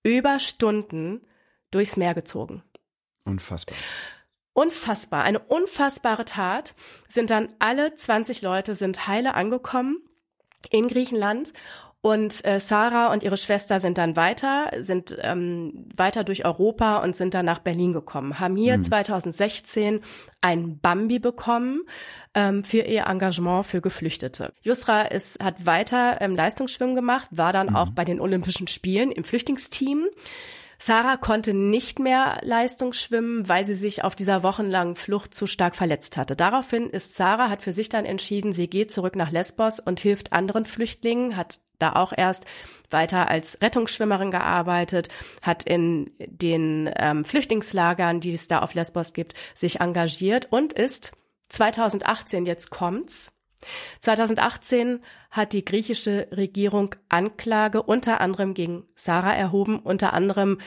[0.02, 1.22] über Stunden
[1.70, 2.62] durchs Meer gezogen.
[3.24, 3.76] Unfassbar.
[4.56, 6.74] Unfassbar, eine unfassbare Tat.
[7.10, 9.98] Sind dann alle 20 Leute sind heile angekommen
[10.70, 11.52] in Griechenland
[12.00, 17.16] und äh, Sarah und ihre Schwester sind dann weiter, sind ähm, weiter durch Europa und
[17.16, 18.40] sind dann nach Berlin gekommen.
[18.40, 18.84] Haben hier mhm.
[18.84, 20.00] 2016
[20.40, 21.82] ein Bambi bekommen
[22.32, 24.54] ähm, für ihr Engagement für Geflüchtete.
[24.62, 27.76] Yusra ist, hat weiter ähm, Leistungsschwimmen gemacht, war dann mhm.
[27.76, 30.06] auch bei den Olympischen Spielen im Flüchtlingsteam.
[30.78, 35.74] Sarah konnte nicht mehr Leistung schwimmen, weil sie sich auf dieser wochenlangen Flucht zu stark
[35.74, 36.36] verletzt hatte.
[36.36, 40.32] Daraufhin ist Sarah, hat für sich dann entschieden, sie geht zurück nach Lesbos und hilft
[40.32, 42.44] anderen Flüchtlingen, hat da auch erst
[42.90, 45.08] weiter als Rettungsschwimmerin gearbeitet,
[45.42, 51.12] hat in den ähm, Flüchtlingslagern, die es da auf Lesbos gibt, sich engagiert und ist
[51.48, 53.32] 2018, jetzt kommt's,
[54.00, 55.00] 2018
[55.30, 60.58] hat die griechische Regierung Anklage unter anderem gegen Sarah erhoben, unter anderem,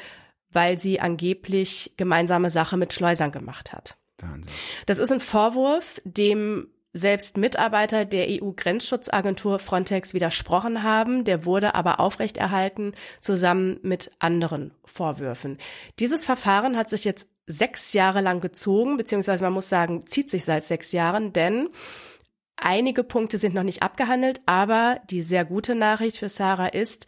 [0.51, 3.97] weil sie angeblich gemeinsame Sache mit Schleusern gemacht hat.
[4.17, 4.53] Wahnsinn.
[4.85, 11.23] Das ist ein Vorwurf, dem selbst Mitarbeiter der EU-Grenzschutzagentur Frontex widersprochen haben.
[11.23, 15.57] Der wurde aber aufrechterhalten zusammen mit anderen Vorwürfen.
[15.99, 20.45] Dieses Verfahren hat sich jetzt sechs Jahre lang gezogen, beziehungsweise man muss sagen, zieht sich
[20.45, 21.69] seit sechs Jahren, denn
[22.61, 27.07] Einige Punkte sind noch nicht abgehandelt, aber die sehr gute Nachricht für Sarah ist,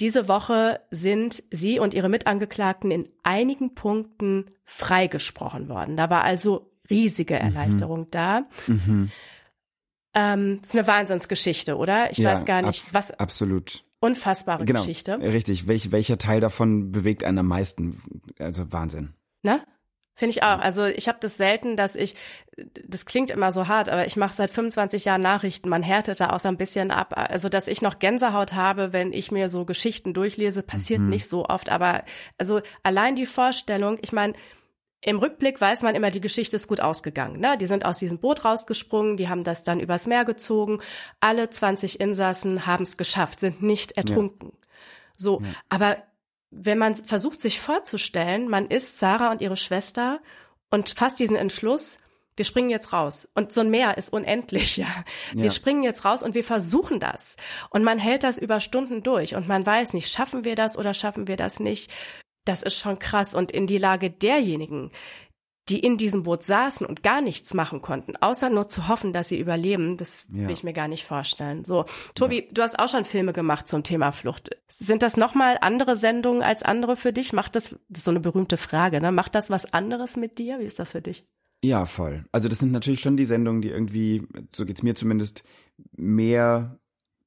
[0.00, 5.96] diese Woche sind sie und ihre Mitangeklagten in einigen Punkten freigesprochen worden.
[5.96, 7.40] Da war also riesige mhm.
[7.40, 8.10] Erleichterung mhm.
[8.10, 8.40] da.
[8.66, 9.10] Mhm.
[10.16, 12.10] Ähm, ist eine Wahnsinnsgeschichte, oder?
[12.10, 13.10] Ich ja, weiß gar nicht, ab, was.
[13.12, 13.84] Absolut.
[14.00, 15.18] Unfassbare genau, Geschichte.
[15.18, 15.66] Richtig.
[15.66, 18.02] Welch, welcher Teil davon bewegt einen am meisten?
[18.38, 19.14] Also Wahnsinn.
[19.42, 19.60] Na?
[20.16, 20.60] Finde ich auch.
[20.60, 22.14] Also ich habe das selten, dass ich,
[22.86, 26.30] das klingt immer so hart, aber ich mache seit 25 Jahren Nachrichten, man härtet da
[26.30, 27.14] auch so ein bisschen ab.
[27.16, 31.08] Also dass ich noch Gänsehaut habe, wenn ich mir so Geschichten durchlese, passiert mhm.
[31.08, 31.68] nicht so oft.
[31.68, 32.04] Aber
[32.38, 34.34] also allein die Vorstellung, ich meine,
[35.00, 37.40] im Rückblick weiß man immer, die Geschichte ist gut ausgegangen.
[37.40, 37.58] Ne?
[37.58, 40.80] Die sind aus diesem Boot rausgesprungen, die haben das dann übers Meer gezogen.
[41.20, 44.52] Alle 20 Insassen haben es geschafft, sind nicht ertrunken.
[44.52, 44.58] Ja.
[45.16, 45.48] So, ja.
[45.68, 45.98] aber
[46.56, 50.20] wenn man versucht, sich vorzustellen, man ist Sarah und ihre Schwester
[50.70, 51.98] und fasst diesen Entschluss,
[52.36, 53.28] wir springen jetzt raus.
[53.34, 55.04] Und so ein Meer ist unendlich, ja.
[55.32, 55.50] Wir ja.
[55.50, 57.36] springen jetzt raus und wir versuchen das.
[57.70, 60.94] Und man hält das über Stunden durch und man weiß nicht, schaffen wir das oder
[60.94, 61.90] schaffen wir das nicht.
[62.44, 63.34] Das ist schon krass.
[63.34, 64.90] Und in die Lage derjenigen,
[65.68, 69.28] die in diesem Boot saßen und gar nichts machen konnten, außer nur zu hoffen, dass
[69.28, 70.46] sie überleben, das ja.
[70.46, 71.64] will ich mir gar nicht vorstellen.
[71.64, 72.52] So, Tobi, ja.
[72.52, 74.50] du hast auch schon Filme gemacht zum Thema Flucht.
[74.68, 77.32] Sind das nochmal andere Sendungen als andere für dich?
[77.32, 79.12] Macht das, das ist so eine berühmte Frage, ne?
[79.12, 80.58] Macht das was anderes mit dir?
[80.58, 81.24] Wie ist das für dich?
[81.64, 82.26] Ja, voll.
[82.30, 84.22] Also das sind natürlich schon die Sendungen, die irgendwie,
[84.54, 85.44] so geht's mir zumindest,
[85.96, 86.78] mehr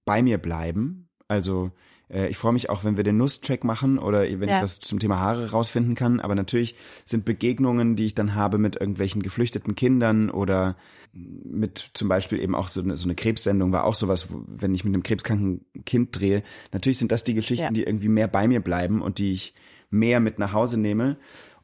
[0.06, 1.10] bei mir bleiben.
[1.28, 1.72] Also
[2.10, 4.58] ich freue mich auch, wenn wir den Nusscheck machen oder wenn ja.
[4.58, 6.20] ich was zum Thema Haare rausfinden kann.
[6.22, 10.78] Aber natürlich sind Begegnungen, die ich dann habe mit irgendwelchen geflüchteten Kindern oder
[11.14, 14.74] mit zum Beispiel eben auch so eine, so eine Krebssendung war auch sowas, wo, wenn
[14.74, 16.44] ich mit einem krebskranken Kind drehe.
[16.72, 17.72] Natürlich sind das die Geschichten, ja.
[17.72, 19.54] die irgendwie mehr bei mir bleiben und die ich
[19.90, 21.18] mehr mit nach Hause nehme.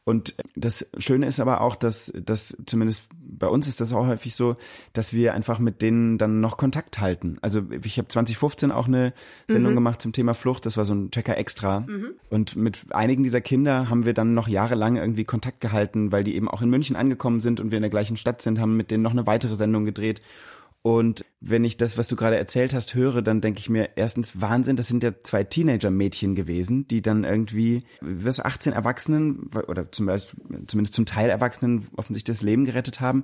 [0.06, 4.36] Und das Schöne ist aber auch, dass, dass zumindest bei uns ist das auch häufig
[4.36, 4.58] so,
[4.92, 7.38] dass wir einfach mit denen dann noch Kontakt halten.
[7.42, 9.14] Also ich habe 2015 auch eine
[9.48, 9.78] Sendung mhm.
[9.78, 11.82] gemacht zum Thema Flucht, das war so ein Checker extra.
[11.82, 12.16] Mhm.
[12.30, 16.36] Und mit einigen dieser Kinder haben wir dann noch jahrelang irgendwie Kontakt gehalten, weil die
[16.36, 18.92] eben auch in München angekommen sind und wir in der gleichen Stadt sind, haben mit
[18.92, 20.22] denen noch eine weitere Sendung gedreht.
[20.84, 24.42] Und wenn ich das, was du gerade erzählt hast, höre, dann denke ich mir erstens
[24.42, 30.08] Wahnsinn, das sind ja zwei Teenager-Mädchen gewesen, die dann irgendwie, was 18 Erwachsenen oder zum
[30.08, 33.24] Beispiel, zumindest zum Teil Erwachsenen offensichtlich das Leben gerettet haben.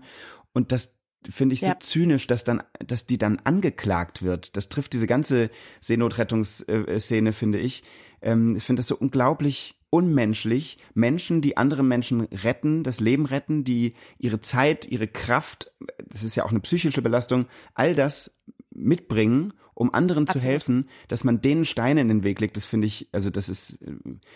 [0.54, 0.95] Und das
[1.30, 1.80] finde ich so ja.
[1.82, 4.56] zynisch, dass dann, dass die dann angeklagt wird.
[4.56, 5.50] Das trifft diese ganze
[5.82, 7.84] Seenotrettungsszene, finde ich.
[8.22, 13.63] Ähm, ich finde das so unglaublich unmenschlich, Menschen, die andere Menschen retten, das Leben retten,
[13.63, 15.71] die ihre Zeit, ihre Kraft,
[16.08, 18.39] das ist ja auch eine psychische Belastung, all das
[18.71, 20.41] mitbringen, um anderen Absolut.
[20.41, 23.49] zu helfen, dass man denen Steine in den Weg legt, das finde ich, also das
[23.49, 23.93] ist, äh,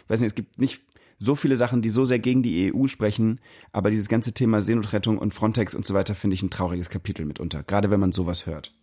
[0.08, 0.82] weiß nicht, es gibt nicht
[1.20, 3.40] so viele Sachen, die so sehr gegen die EU sprechen,
[3.72, 7.26] aber dieses ganze Thema Seenotrettung und Frontex und so weiter finde ich ein trauriges Kapitel
[7.26, 8.74] mitunter, gerade wenn man sowas hört.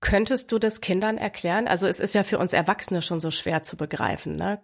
[0.00, 1.68] Könntest du das Kindern erklären?
[1.68, 4.36] Also es ist ja für uns Erwachsene schon so schwer zu begreifen.
[4.36, 4.60] Ne?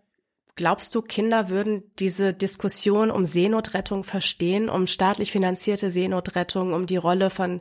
[0.57, 6.97] Glaubst du, Kinder würden diese Diskussion um Seenotrettung verstehen, um staatlich finanzierte Seenotrettung, um die
[6.97, 7.61] Rolle von,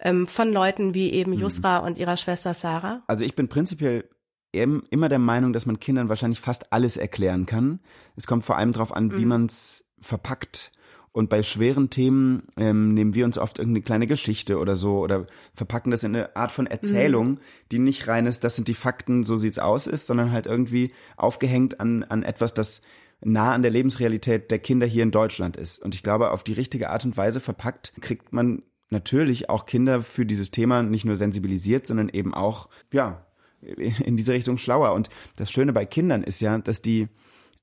[0.00, 1.40] ähm, von Leuten wie eben mhm.
[1.40, 3.02] Yusra und ihrer Schwester Sarah?
[3.06, 4.08] Also ich bin prinzipiell
[4.52, 7.80] immer der Meinung, dass man Kindern wahrscheinlich fast alles erklären kann.
[8.16, 9.28] Es kommt vor allem darauf an, wie mhm.
[9.28, 10.72] man es verpackt.
[11.12, 15.26] Und bei schweren Themen ähm, nehmen wir uns oft irgendeine kleine Geschichte oder so oder
[15.54, 17.38] verpacken das in eine Art von Erzählung, mhm.
[17.72, 20.92] die nicht rein ist, das sind die Fakten, so sieht's aus ist, sondern halt irgendwie
[21.16, 22.82] aufgehängt an, an etwas, das
[23.22, 25.82] nah an der Lebensrealität der Kinder hier in Deutschland ist.
[25.82, 30.02] Und ich glaube, auf die richtige Art und Weise verpackt, kriegt man natürlich auch Kinder
[30.02, 33.26] für dieses Thema nicht nur sensibilisiert, sondern eben auch, ja,
[33.60, 34.92] in diese Richtung schlauer.
[34.94, 37.08] Und das Schöne bei Kindern ist ja, dass die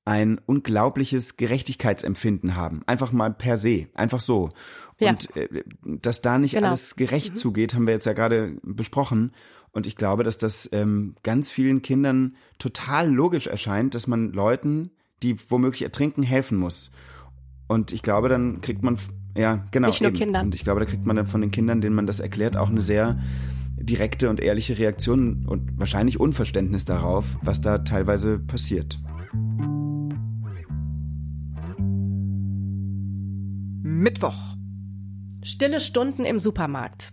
[0.08, 2.82] ein unglaubliches Gerechtigkeitsempfinden haben.
[2.86, 4.52] Einfach mal per se, einfach so.
[5.00, 5.10] Ja.
[5.10, 6.68] Und äh, dass da nicht genau.
[6.68, 7.36] alles gerecht mhm.
[7.36, 9.34] zugeht, haben wir jetzt ja gerade besprochen.
[9.74, 14.92] Und ich glaube, dass das ähm, ganz vielen Kindern total logisch erscheint, dass man Leuten,
[15.24, 16.92] die womöglich ertrinken, helfen muss.
[17.68, 18.98] Und ich glaube, dann kriegt man,
[19.36, 19.90] ja, genau.
[19.90, 20.20] Nicht nur eben.
[20.20, 20.46] Kindern.
[20.46, 22.70] Und ich glaube, da kriegt man dann von den Kindern, denen man das erklärt, auch
[22.70, 23.20] eine sehr
[23.76, 29.00] direkte und ehrliche Reaktion und wahrscheinlich Unverständnis darauf, was da teilweise passiert.
[34.08, 34.56] Mittwoch.
[35.44, 37.12] Stille Stunden im Supermarkt.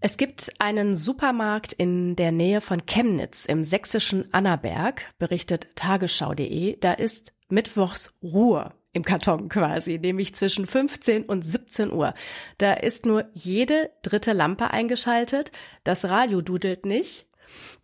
[0.00, 6.76] Es gibt einen Supermarkt in der Nähe von Chemnitz im sächsischen Annaberg, berichtet tagesschau.de.
[6.80, 12.14] Da ist Mittwochs Ruhe im Karton quasi, nämlich zwischen 15 und 17 Uhr.
[12.58, 15.52] Da ist nur jede dritte Lampe eingeschaltet,
[15.84, 17.28] das Radio dudelt nicht,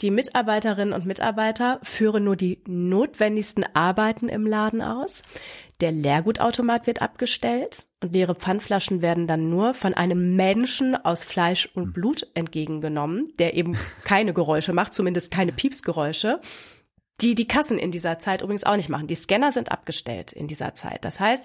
[0.00, 5.22] die Mitarbeiterinnen und Mitarbeiter führen nur die notwendigsten Arbeiten im Laden aus.
[5.80, 11.66] Der Leergutautomat wird abgestellt und leere Pfandflaschen werden dann nur von einem Menschen aus Fleisch
[11.74, 16.40] und Blut entgegengenommen, der eben keine Geräusche macht, zumindest keine Piepsgeräusche
[17.20, 19.08] die die Kassen in dieser Zeit übrigens auch nicht machen.
[19.08, 21.04] Die Scanner sind abgestellt in dieser Zeit.
[21.04, 21.44] Das heißt,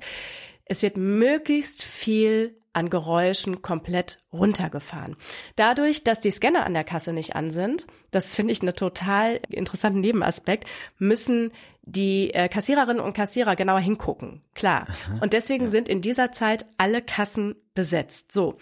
[0.66, 5.16] es wird möglichst viel an Geräuschen komplett runtergefahren.
[5.56, 9.40] Dadurch, dass die Scanner an der Kasse nicht an sind, das finde ich einen total
[9.50, 10.68] interessanten Nebenaspekt,
[10.98, 11.52] müssen
[11.84, 14.42] die äh, Kassiererinnen und Kassierer genauer hingucken.
[14.56, 14.88] Klar.
[14.88, 15.70] Aha, und deswegen ja.
[15.70, 18.32] sind in dieser Zeit alle Kassen besetzt.
[18.32, 18.58] So.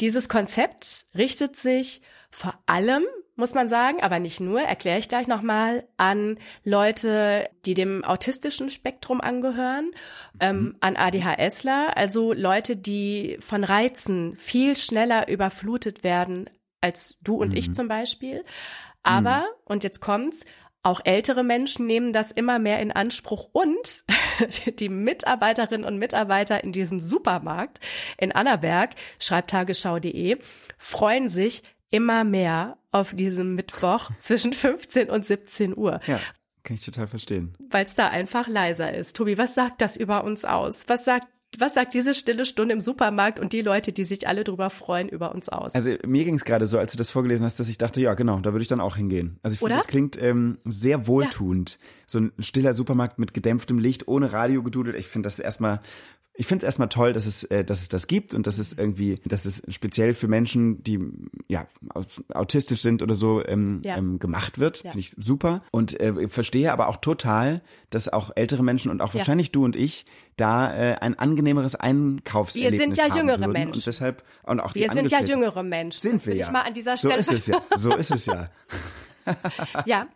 [0.00, 3.04] Dieses Konzept richtet sich vor allem
[3.38, 8.68] muss man sagen, aber nicht nur, erkläre ich gleich nochmal, an Leute, die dem autistischen
[8.68, 9.92] Spektrum angehören,
[10.40, 10.76] ähm, mhm.
[10.80, 17.56] an ADHSler, also Leute, die von Reizen viel schneller überflutet werden als du und mhm.
[17.56, 18.44] ich zum Beispiel.
[19.04, 19.62] Aber, mhm.
[19.66, 20.44] und jetzt kommt's,
[20.82, 24.04] auch ältere Menschen nehmen das immer mehr in Anspruch und
[24.78, 27.80] die Mitarbeiterinnen und Mitarbeiter in diesem Supermarkt
[28.16, 30.38] in Annaberg, schreibt tagesschau.de,
[30.78, 36.00] freuen sich, immer mehr auf diesem Mittwoch zwischen 15 und 17 Uhr.
[36.06, 36.20] Ja.
[36.64, 37.54] Kann ich total verstehen.
[37.70, 39.16] Weil es da einfach leiser ist.
[39.16, 40.84] Tobi, was sagt das über uns aus?
[40.86, 44.44] Was sagt was sagt diese stille Stunde im Supermarkt und die Leute, die sich alle
[44.44, 45.74] drüber freuen, über uns aus?
[45.74, 48.14] Also mir ging es gerade so, als du das vorgelesen hast, dass ich dachte, ja
[48.14, 49.38] genau, da würde ich dann auch hingehen.
[49.42, 51.78] Also ich finde, das klingt ähm, sehr wohltuend.
[51.80, 51.86] Ja.
[52.06, 54.96] So ein stiller Supermarkt mit gedämpftem Licht, ohne Radio gedudelt.
[54.96, 55.80] Ich finde das erstmal
[56.40, 58.72] ich finde es erstmal toll, dass es, äh, dass es das gibt und dass es
[58.72, 61.00] irgendwie, dass es speziell für Menschen, die
[61.48, 61.66] ja
[62.32, 63.96] autistisch sind oder so, ähm, ja.
[63.96, 64.84] ähm, gemacht wird.
[64.84, 64.92] Ja.
[64.92, 65.62] Finde ich super.
[65.72, 69.18] Und äh, verstehe aber auch total, dass auch ältere Menschen und auch ja.
[69.18, 70.06] wahrscheinlich du und ich
[70.38, 73.52] da äh, ein angenehmeres Einkaufserlebnis haben Wir sind ja jüngere würden.
[73.52, 73.78] Menschen.
[73.78, 76.00] Und deshalb und auch wir sind ja jüngere Menschen.
[76.00, 76.50] Sind wir ja.
[76.50, 77.22] mal an dieser Stelle.
[77.22, 77.60] So ist es ja.
[77.76, 78.48] So ist es ja.
[79.84, 80.06] ja.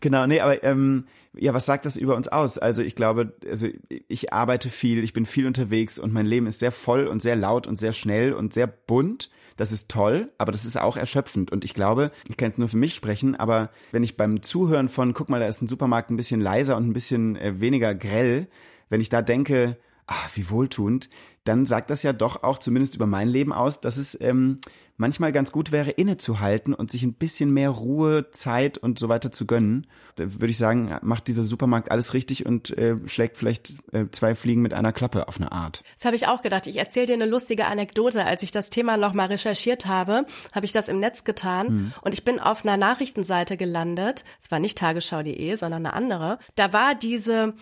[0.00, 1.06] Genau, nee, aber ähm,
[1.36, 2.58] ja, was sagt das über uns aus?
[2.58, 3.68] Also ich glaube, also
[4.08, 7.36] ich arbeite viel, ich bin viel unterwegs und mein Leben ist sehr voll und sehr
[7.36, 9.30] laut und sehr schnell und sehr bunt.
[9.56, 11.52] Das ist toll, aber das ist auch erschöpfend.
[11.52, 14.88] Und ich glaube, ich kann jetzt nur für mich sprechen, aber wenn ich beim Zuhören
[14.88, 17.94] von, guck mal, da ist ein Supermarkt ein bisschen leiser und ein bisschen äh, weniger
[17.94, 18.48] grell,
[18.88, 21.08] wenn ich da denke, ah, wie wohltuend,
[21.44, 24.58] dann sagt das ja doch auch zumindest über mein Leben aus, dass es ähm,
[24.96, 29.32] manchmal ganz gut wäre, innezuhalten und sich ein bisschen mehr Ruhe, Zeit und so weiter
[29.32, 29.86] zu gönnen.
[30.16, 34.34] Da würde ich sagen, macht dieser Supermarkt alles richtig und äh, schlägt vielleicht äh, zwei
[34.34, 35.82] Fliegen mit einer Klappe auf eine Art.
[35.96, 36.66] Das habe ich auch gedacht.
[36.66, 38.24] Ich erzähle dir eine lustige Anekdote.
[38.24, 41.92] Als ich das Thema nochmal recherchiert habe, habe ich das im Netz getan mhm.
[42.02, 44.24] und ich bin auf einer Nachrichtenseite gelandet.
[44.40, 46.38] Es war nicht tagesschau.de, sondern eine andere.
[46.54, 47.54] Da war diese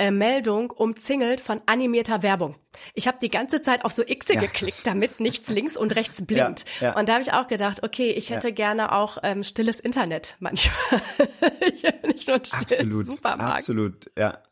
[0.00, 2.56] äh, Meldung umzingelt von animierter Werbung.
[2.94, 6.24] Ich habe die ganze Zeit auf so Xe ja, geklickt, damit nichts links und rechts
[6.24, 6.64] blinkt.
[6.80, 6.98] Ja, ja.
[6.98, 11.02] Und da habe ich auch gedacht, okay, ich hätte gerne auch ähm, stilles Internet manchmal.
[12.06, 13.58] Nicht nur absolut, Supermarkt.
[13.58, 14.42] Absolut, ja.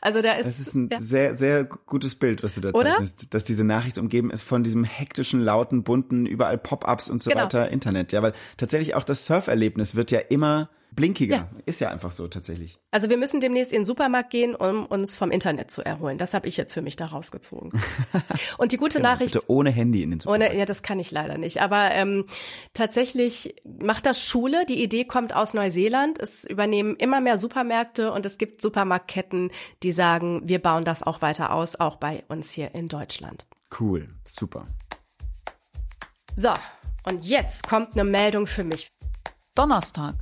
[0.00, 0.46] Also da ist.
[0.46, 2.92] Es ist ein sehr, sehr gutes Bild, was du da Oder?
[2.92, 7.30] zeichnest, dass diese Nachricht umgeben ist von diesem hektischen, lauten, bunten, überall Pop-ups und so
[7.30, 7.42] genau.
[7.42, 8.12] weiter Internet.
[8.12, 11.36] Ja, weil tatsächlich auch das Surferlebnis wird ja immer blinkiger.
[11.36, 11.48] Ja.
[11.64, 12.78] Ist ja einfach so tatsächlich.
[12.90, 16.18] Also wir müssen demnächst in den Supermarkt gehen, um uns vom Internet zu erholen.
[16.18, 17.70] Das habe ich jetzt für mich da rausgezogen.
[18.58, 19.34] Und die gute Nachricht.
[19.34, 20.50] Bitte ohne Handy in den Supermarkt.
[20.50, 21.62] Ohne, ja, das kann ich leider nicht.
[21.62, 22.26] Aber ähm,
[22.74, 24.66] tatsächlich macht das Schule.
[24.66, 26.18] Die Idee kommt aus Neuseeland.
[26.18, 29.52] Es übernehmen immer mehr Supermärkte und es gibt Supermarktketten,
[29.84, 33.46] die sagen, wir bauen das auch weiter aus, auch bei uns hier in Deutschland.
[33.78, 34.66] Cool, super.
[36.34, 36.50] So,
[37.04, 38.90] und jetzt kommt eine Meldung für mich.
[39.54, 40.14] Donnerstag.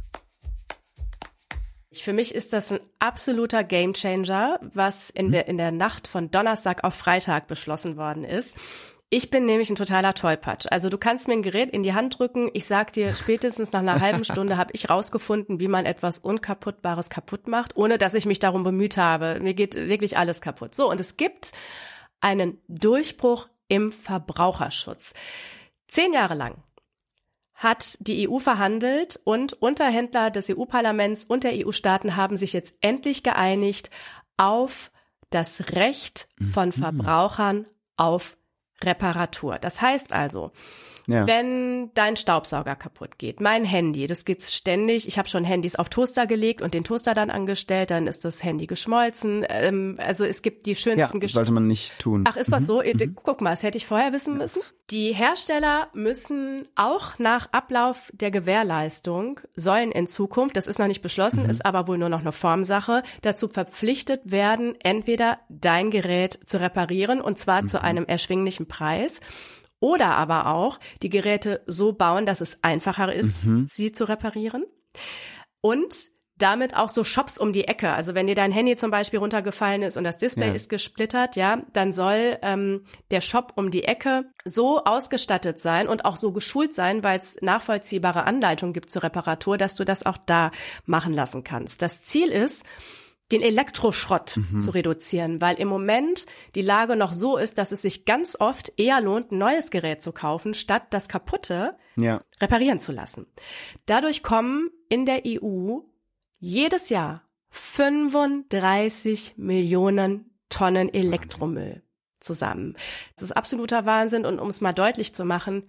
[2.03, 6.85] Für mich ist das ein absoluter Gamechanger, was in der, in der Nacht von Donnerstag
[6.85, 8.57] auf Freitag beschlossen worden ist.
[9.09, 10.67] Ich bin nämlich ein totaler Tollpatsch.
[10.71, 12.51] Also du kannst mir ein Gerät in die Hand drücken.
[12.55, 17.09] Ich sag dir, spätestens nach einer halben Stunde habe ich rausgefunden, wie man etwas Unkaputtbares
[17.09, 19.39] kaputt macht, ohne dass ich mich darum bemüht habe.
[19.41, 20.75] Mir geht wirklich alles kaputt.
[20.75, 21.53] So, und es gibt
[22.21, 25.15] einen Durchbruch im Verbraucherschutz.
[25.87, 26.57] Zehn Jahre lang
[27.57, 33.23] hat die EU verhandelt und Unterhändler des EU-Parlaments und der EU-Staaten haben sich jetzt endlich
[33.23, 33.91] geeinigt
[34.37, 34.91] auf
[35.31, 38.37] das Recht von Verbrauchern auf
[38.83, 39.59] Reparatur.
[39.59, 40.53] Das heißt also,
[41.07, 41.27] Ja.
[41.27, 45.07] wenn dein Staubsauger kaputt geht, mein Handy, das geht's ständig.
[45.07, 48.43] Ich habe schon Handys auf Toaster gelegt und den Toaster dann angestellt, dann ist das
[48.43, 49.45] Handy geschmolzen.
[49.49, 51.35] Ähm, also es gibt die Ja, schönsten Geschichten.
[51.39, 52.25] sollte man nicht tun.
[52.29, 52.83] Ach, ist das so?
[52.83, 54.61] Ihr- Guck mal, das hätte ich vorher wissen müssen.
[54.91, 61.03] Die Hersteller müssen auch nach Ablauf der Gewährleistung, sollen in Zukunft, das ist noch nicht
[61.03, 66.61] beschlossen, ist aber wohl nur noch eine Formsache, dazu verpflichtet werden, entweder dein Gerät zu
[66.61, 69.21] reparieren und zwar zu einem erschwinglichen Preis.
[69.81, 73.33] Oder aber auch die Geräte so bauen, dass es einfacher ist,
[73.69, 74.65] sie zu reparieren.
[75.61, 75.95] Und
[76.39, 77.91] damit auch so Shops um die Ecke.
[77.93, 80.55] Also wenn dir dein Handy zum Beispiel runtergefallen ist und das Display Ja.
[80.55, 86.05] ist gesplittert, ja, dann soll ähm, der Shop um die Ecke so ausgestattet sein und
[86.05, 90.19] auch so geschult sein, weil es nachvollziehbare Anleitungen gibt zur Reparatur, dass du das auch
[90.19, 90.51] da
[90.85, 91.81] machen lassen kannst.
[91.81, 92.65] Das Ziel ist,
[93.33, 98.05] den Elektroschrott zu reduzieren, weil im Moment die Lage noch so ist, dass es sich
[98.05, 102.23] ganz oft eher lohnt, ein neues Gerät zu kaufen, statt das kaputte Ja.
[102.41, 103.27] reparieren zu lassen.
[103.87, 105.79] Dadurch kommen in der EU
[106.39, 111.83] jedes Jahr 35 Millionen Tonnen Elektromüll
[112.21, 112.77] zusammen.
[113.17, 115.69] Das ist absoluter Wahnsinn und um es mal deutlich zu machen,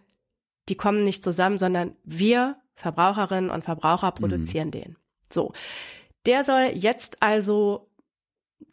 [0.70, 4.98] die kommen nicht zusammen, sondern wir Verbraucherinnen und Verbraucher produzieren den.
[5.32, 5.54] So.
[6.28, 7.90] Der soll jetzt also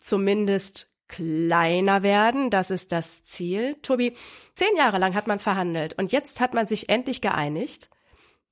[0.00, 2.50] zumindest kleiner werden.
[2.50, 3.76] Das ist das Ziel.
[3.82, 4.14] Tobi,
[4.55, 7.90] zehn Jahre lang hat man verhandelt und jetzt hat man sich endlich geeinigt.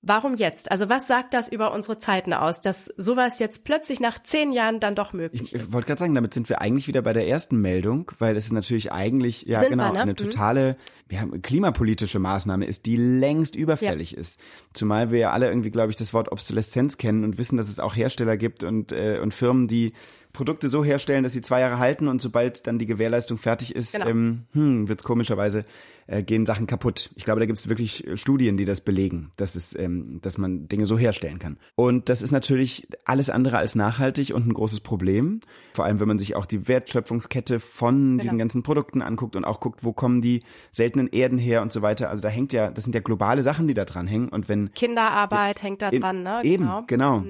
[0.04, 0.72] Warum jetzt?
[0.72, 4.80] Also was sagt das über unsere Zeiten aus, dass sowas jetzt plötzlich nach zehn Jahren
[4.80, 5.62] dann doch möglich Ich, ist?
[5.66, 8.46] ich wollte gerade sagen, damit sind wir eigentlich wieder bei der ersten Meldung, weil es
[8.46, 10.00] ist natürlich eigentlich, ja Sind genau, wir, ne?
[10.00, 10.16] eine Mhm.
[10.16, 10.76] totale
[11.08, 14.40] ja, klimapolitische Maßnahme ist, die längst überfällig ist.
[14.72, 17.78] Zumal wir ja alle irgendwie, glaube ich, das Wort Obsoleszenz kennen und wissen, dass es
[17.78, 19.92] auch Hersteller gibt und, äh, und Firmen, die
[20.32, 23.92] Produkte so herstellen, dass sie zwei Jahre halten und sobald dann die Gewährleistung fertig ist,
[23.94, 24.06] Genau.
[24.08, 25.64] ähm, hm, wird komischerweise
[26.06, 27.10] äh, gehen Sachen kaputt.
[27.14, 30.36] Ich glaube, da gibt es wirklich äh, Studien, die das belegen, dass es, ähm, dass
[30.38, 31.58] man Dinge so herstellen kann.
[31.76, 35.40] Und das ist natürlich alles andere als nachhaltig und ein großes Problem.
[35.74, 39.60] Vor allem, wenn man sich auch die Wertschöpfungskette von diesen ganzen Produkten anguckt und auch
[39.60, 42.10] guckt, wo kommen die seltenen Erden her und so weiter.
[42.10, 44.28] Also da hängt ja, das sind ja globale Sachen, die da dran hängen.
[44.28, 46.40] Und wenn Kinderarbeit hängt da dran, ne?
[46.42, 46.82] Eben, Genau.
[46.86, 47.24] genau.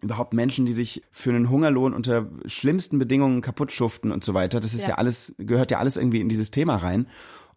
[0.00, 4.60] Überhaupt Menschen, die sich für einen Hungerlohn unter schlimmsten Bedingungen kaputt schuften und so weiter.
[4.60, 4.90] Das ist ja.
[4.90, 4.94] Ja.
[4.96, 7.06] alles, gehört ja alles irgendwie in dieses Thema rein.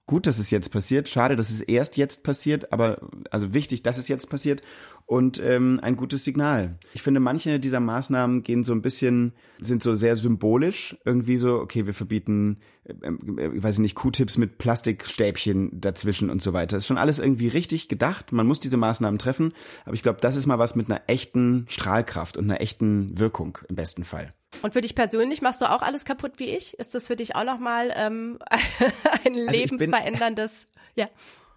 [0.07, 1.09] Gut, dass es jetzt passiert.
[1.09, 4.61] Schade, dass es erst jetzt passiert, aber also wichtig, dass es jetzt passiert
[5.07, 6.77] und ähm, ein gutes Signal.
[6.93, 10.97] Ich finde, manche dieser Maßnahmen gehen so ein bisschen, sind so sehr symbolisch.
[11.05, 16.43] Irgendwie so, okay, wir verbieten, äh, äh, ich weiß nicht, Q-Tips mit Plastikstäbchen dazwischen und
[16.43, 16.77] so weiter.
[16.77, 18.31] Ist schon alles irgendwie richtig gedacht.
[18.31, 19.53] Man muss diese Maßnahmen treffen,
[19.85, 23.57] aber ich glaube, das ist mal was mit einer echten Strahlkraft und einer echten Wirkung
[23.69, 24.29] im besten Fall.
[24.61, 26.77] Und für dich persönlich machst du auch alles kaputt wie ich?
[26.79, 31.07] Ist das für dich auch nochmal ähm, ein Also ich bin- lebensveränderndes, ja.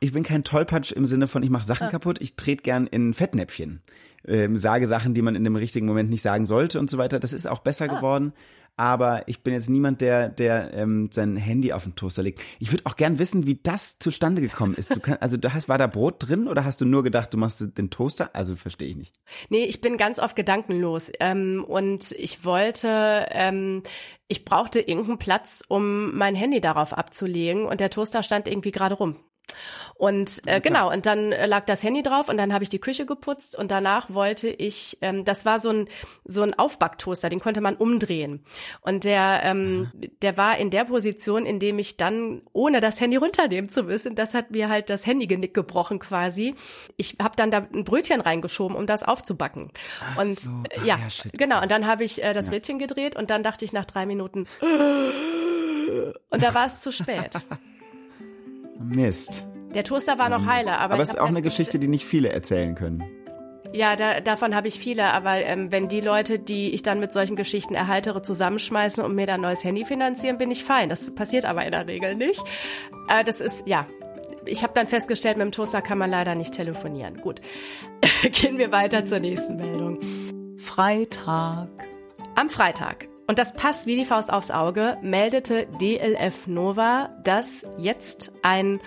[0.00, 1.66] Ich bin kein Tollpatsch im Sinne von, ich mache Ah.
[1.66, 3.82] Sachen kaputt, ich trete gern in Fettnäpfchen.
[4.26, 7.18] Ähm, sage Sachen, die man in dem richtigen Moment nicht sagen sollte und so weiter.
[7.18, 7.96] Das ist auch besser Ah.
[7.96, 8.32] geworden.
[8.78, 12.40] Aber ich bin jetzt niemand, der, der ähm, sein Handy auf den Toaster legt.
[12.60, 14.94] Ich würde auch gern wissen, wie das zustande gekommen ist.
[14.94, 17.38] Du kann, also du hast, war da Brot drin oder hast du nur gedacht, du
[17.38, 18.30] machst den Toaster?
[18.34, 19.14] Also verstehe ich nicht.
[19.48, 21.10] Nee, ich bin ganz oft gedankenlos.
[21.18, 23.82] Ähm, und ich wollte, ähm,
[24.28, 28.94] ich brauchte irgendeinen Platz, um mein Handy darauf abzulegen und der Toaster stand irgendwie gerade
[28.94, 29.16] rum.
[29.96, 32.78] Und äh, genau, und dann äh, lag das Handy drauf und dann habe ich die
[32.78, 35.88] Küche geputzt und danach wollte ich, ähm, das war so ein
[36.24, 38.44] so ein Aufbacktoaster, den konnte man umdrehen.
[38.80, 39.90] Und der ähm,
[40.22, 44.14] der war in der Position, in dem ich dann, ohne das Handy runternehmen zu müssen,
[44.14, 46.54] das hat mir halt das Handygenick gebrochen quasi.
[46.96, 49.72] Ich habe dann da ein Brötchen reingeschoben, um das aufzubacken.
[50.00, 50.50] Ach und so.
[50.70, 51.60] äh, Ah, ja, ja, genau.
[51.60, 52.52] Und dann habe ich äh, das Ja.
[52.52, 54.46] Rädchen gedreht und dann dachte ich nach drei Minuten
[56.30, 57.32] und da war es zu spät.
[58.94, 59.44] Mist.
[59.74, 62.04] Der Toaster war noch heile, aber, Aber ich es ist auch eine Geschichte, die nicht
[62.04, 63.04] viele erzählen können.
[63.72, 67.12] Ja, da, davon habe ich viele, aber ähm, wenn die Leute, die ich dann mit
[67.12, 70.88] solchen Geschichten erhaltere, zusammenschmeißen und mir dann ein neues Handy finanzieren, bin ich fein.
[70.88, 72.42] Das passiert aber in der Regel nicht.
[73.08, 73.86] Äh, das ist, ja.
[74.46, 77.18] Ich habe dann festgestellt, mit dem Toaster kann man leider nicht telefonieren.
[77.18, 77.42] Gut.
[78.32, 79.98] Gehen wir weiter zur nächsten Meldung.
[80.56, 81.68] Freitag.
[82.34, 88.32] Am Freitag, und das passt wie die Faust aufs Auge, meldete DLF Nova, dass jetzt
[88.42, 88.80] ein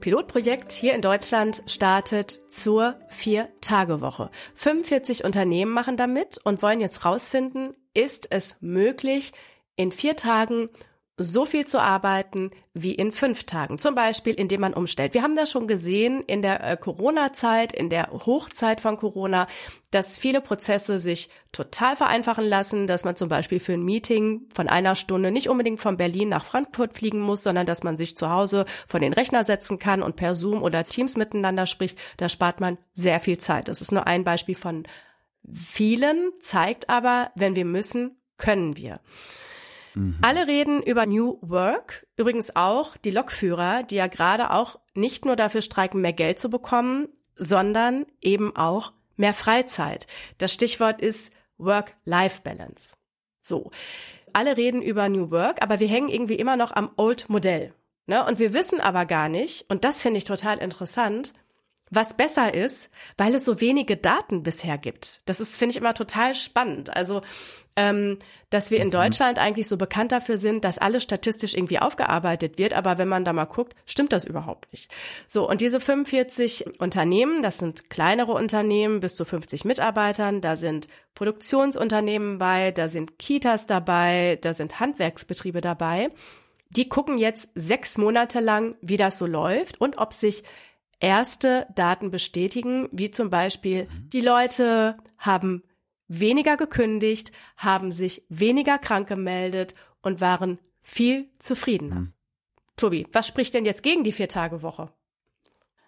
[0.00, 4.30] Pilotprojekt hier in Deutschland startet zur Vier-Tage-Woche.
[4.54, 9.32] 45 Unternehmen machen damit und wollen jetzt rausfinden, ist es möglich,
[9.76, 10.70] in vier Tagen
[11.16, 13.78] so viel zu arbeiten wie in fünf Tagen.
[13.78, 15.14] Zum Beispiel, indem man umstellt.
[15.14, 19.46] Wir haben das schon gesehen in der äh, Corona-Zeit, in der Hochzeit von Corona,
[19.92, 24.68] dass viele Prozesse sich total vereinfachen lassen, dass man zum Beispiel für ein Meeting von
[24.68, 28.28] einer Stunde nicht unbedingt von Berlin nach Frankfurt fliegen muss, sondern dass man sich zu
[28.30, 31.96] Hause vor den Rechner setzen kann und per Zoom oder Teams miteinander spricht.
[32.16, 33.68] Da spart man sehr viel Zeit.
[33.68, 34.82] Das ist nur ein Beispiel von
[35.52, 38.98] vielen, zeigt aber, wenn wir müssen, können wir.
[40.22, 45.36] Alle reden über New Work, übrigens auch die Lokführer, die ja gerade auch nicht nur
[45.36, 50.06] dafür streiken, mehr Geld zu bekommen, sondern eben auch mehr Freizeit.
[50.38, 52.96] Das Stichwort ist Work-Life-Balance.
[53.40, 53.70] So.
[54.32, 57.72] Alle reden über New Work, aber wir hängen irgendwie immer noch am Old Modell.
[58.06, 58.24] Ne?
[58.26, 61.34] Und wir wissen aber gar nicht, und das finde ich total interessant,
[61.90, 65.22] was besser ist, weil es so wenige Daten bisher gibt.
[65.26, 66.94] Das ist, finde ich, immer total spannend.
[66.94, 67.22] Also,
[67.76, 68.18] ähm,
[68.50, 72.72] dass wir in Deutschland eigentlich so bekannt dafür sind, dass alles statistisch irgendwie aufgearbeitet wird,
[72.72, 74.90] aber wenn man da mal guckt, stimmt das überhaupt nicht.
[75.26, 80.88] So, und diese 45 Unternehmen, das sind kleinere Unternehmen bis zu 50 Mitarbeitern, da sind
[81.14, 86.10] Produktionsunternehmen bei, da sind Kitas dabei, da sind Handwerksbetriebe dabei.
[86.70, 90.44] Die gucken jetzt sechs Monate lang, wie das so läuft und ob sich
[91.00, 95.62] erste Daten bestätigen, wie zum Beispiel die Leute haben
[96.08, 102.12] weniger gekündigt, haben sich weniger krank gemeldet und waren viel zufriedener.
[102.76, 104.92] Tobi, was spricht denn jetzt gegen die Vier-Tage-Woche?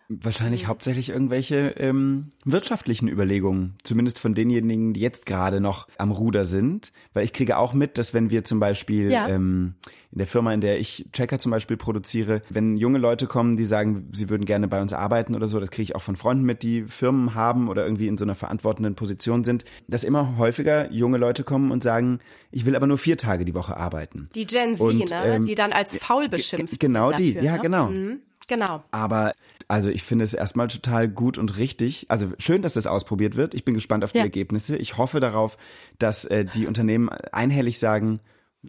[0.08, 6.44] Wahrscheinlich hauptsächlich irgendwelche ähm, wirtschaftlichen Überlegungen, zumindest von denjenigen, die jetzt gerade noch am Ruder
[6.44, 6.92] sind.
[7.12, 9.28] Weil ich kriege auch mit, dass wenn wir zum Beispiel Ja.
[9.28, 9.74] ähm,
[10.12, 13.66] in der Firma, in der ich Checker zum Beispiel produziere, wenn junge Leute kommen, die
[13.66, 16.44] sagen, sie würden gerne bei uns arbeiten oder so, das kriege ich auch von Freunden
[16.44, 20.90] mit, die Firmen haben oder irgendwie in so einer verantwortenden Position sind, dass immer häufiger
[20.92, 22.20] junge Leute kommen und sagen,
[22.52, 24.28] ich will aber nur vier Tage die Woche arbeiten.
[24.34, 25.24] Die Gen Z, Und, ne?
[25.26, 26.78] ähm, die dann als faul beschimpft.
[26.80, 27.60] genau wird die, dafür, ja, ne?
[27.62, 27.86] genau.
[27.90, 28.84] Mhm, genau.
[28.92, 29.32] Aber
[29.68, 32.06] also ich finde es erstmal total gut und richtig.
[32.08, 33.54] Also schön, dass das ausprobiert wird.
[33.54, 34.24] Ich bin gespannt auf die Ja.
[34.24, 34.76] Ergebnisse.
[34.76, 35.58] Ich hoffe darauf,
[35.98, 38.20] dass äh, die Unternehmen einhellig sagen,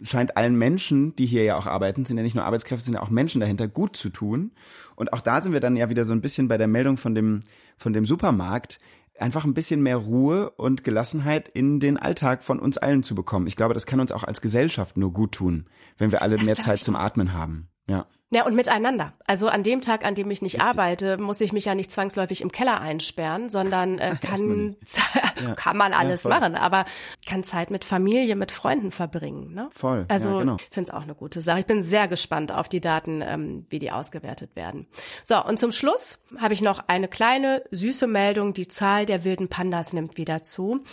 [0.02, 3.02] scheint allen Menschen, die hier ja auch arbeiten, sind ja nicht nur Arbeitskräfte, sind ja
[3.02, 4.52] auch Menschen dahinter, gut zu tun.
[4.96, 7.14] Und auch da sind wir dann ja wieder so ein bisschen bei der Meldung von
[7.14, 7.40] dem,
[7.76, 8.78] von dem Supermarkt,
[9.18, 13.46] einfach ein bisschen mehr Ruhe und Gelassenheit in den Alltag von uns allen zu bekommen.
[13.46, 16.54] Ich glaube, das kann uns auch als Gesellschaft nur gut tun, wenn wir alle mehr
[16.54, 17.68] glaub Zeit ich zum Atmen haben.
[17.88, 18.06] Ja.
[18.30, 19.14] Ja, und miteinander.
[19.26, 22.42] Also an dem Tag, an dem ich nicht arbeite, muss ich mich ja nicht zwangsläufig
[22.42, 24.76] im Keller einsperren, sondern äh, kann,
[25.56, 26.30] kann man alles voll.
[26.30, 26.84] machen, aber
[27.26, 29.54] kann Zeit mit Familie, mit Freunden verbringen.
[29.54, 29.70] Ne?
[29.72, 30.56] Voll, ja, Also genau.
[30.56, 31.60] ich finde es auch eine gute Sache.
[31.60, 34.88] Ich bin sehr gespannt auf die Daten, ähm, wie die ausgewertet werden.
[35.24, 38.52] So, und zum Schluss habe ich noch eine kleine süße Meldung.
[38.52, 40.84] Die Zahl der wilden Pandas nimmt wieder zu.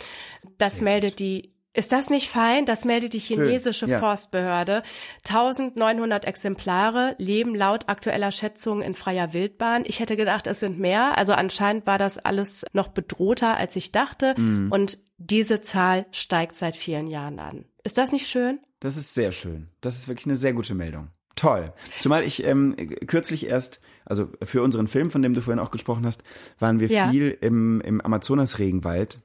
[0.56, 2.64] Das meldet die ist das nicht fein?
[2.66, 3.98] Das meldet die chinesische ja.
[3.98, 4.82] Forstbehörde.
[5.28, 9.84] 1900 Exemplare leben laut aktueller Schätzungen in freier Wildbahn.
[9.86, 11.18] Ich hätte gedacht, es sind mehr.
[11.18, 14.34] Also anscheinend war das alles noch bedrohter, als ich dachte.
[14.38, 14.72] Mhm.
[14.72, 17.64] Und diese Zahl steigt seit vielen Jahren an.
[17.84, 18.58] Ist das nicht schön?
[18.80, 19.68] Das ist sehr schön.
[19.80, 21.08] Das ist wirklich eine sehr gute Meldung.
[21.36, 21.72] Toll.
[22.00, 22.74] Zumal ich ähm,
[23.06, 26.22] kürzlich erst, also für unseren Film, von dem du vorhin auch gesprochen hast,
[26.58, 27.10] waren wir Ja.
[27.10, 29.18] viel im, im Amazonas-Regenwald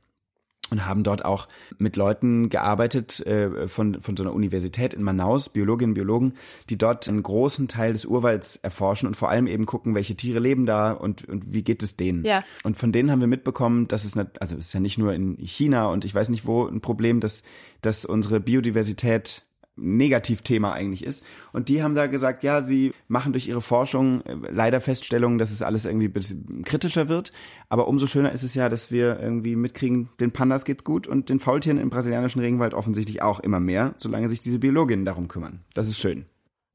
[0.71, 1.47] und haben dort auch
[1.77, 6.33] mit Leuten gearbeitet äh, von, von so einer Universität in Manaus, Biologinnen und Biologen,
[6.69, 10.39] die dort einen großen Teil des Urwalds erforschen und vor allem eben gucken, welche Tiere
[10.39, 12.23] leben da und, und wie geht es denen.
[12.23, 12.43] Ja.
[12.63, 15.13] Und von denen haben wir mitbekommen, dass es, nicht, also es ist ja nicht nur
[15.13, 17.43] in China und ich weiß nicht wo ein Problem, dass,
[17.81, 19.43] dass unsere Biodiversität
[19.81, 21.25] Negativthema eigentlich ist.
[21.51, 25.51] Und die haben da gesagt, ja, sie machen durch ihre Forschung äh, leider Feststellungen, dass
[25.51, 27.31] es alles irgendwie ein bisschen kritischer wird.
[27.69, 31.29] Aber umso schöner ist es ja, dass wir irgendwie mitkriegen, den Pandas geht's gut und
[31.29, 35.61] den Faultieren im brasilianischen Regenwald offensichtlich auch immer mehr, solange sich diese Biologinnen darum kümmern.
[35.73, 36.25] Das ist schön.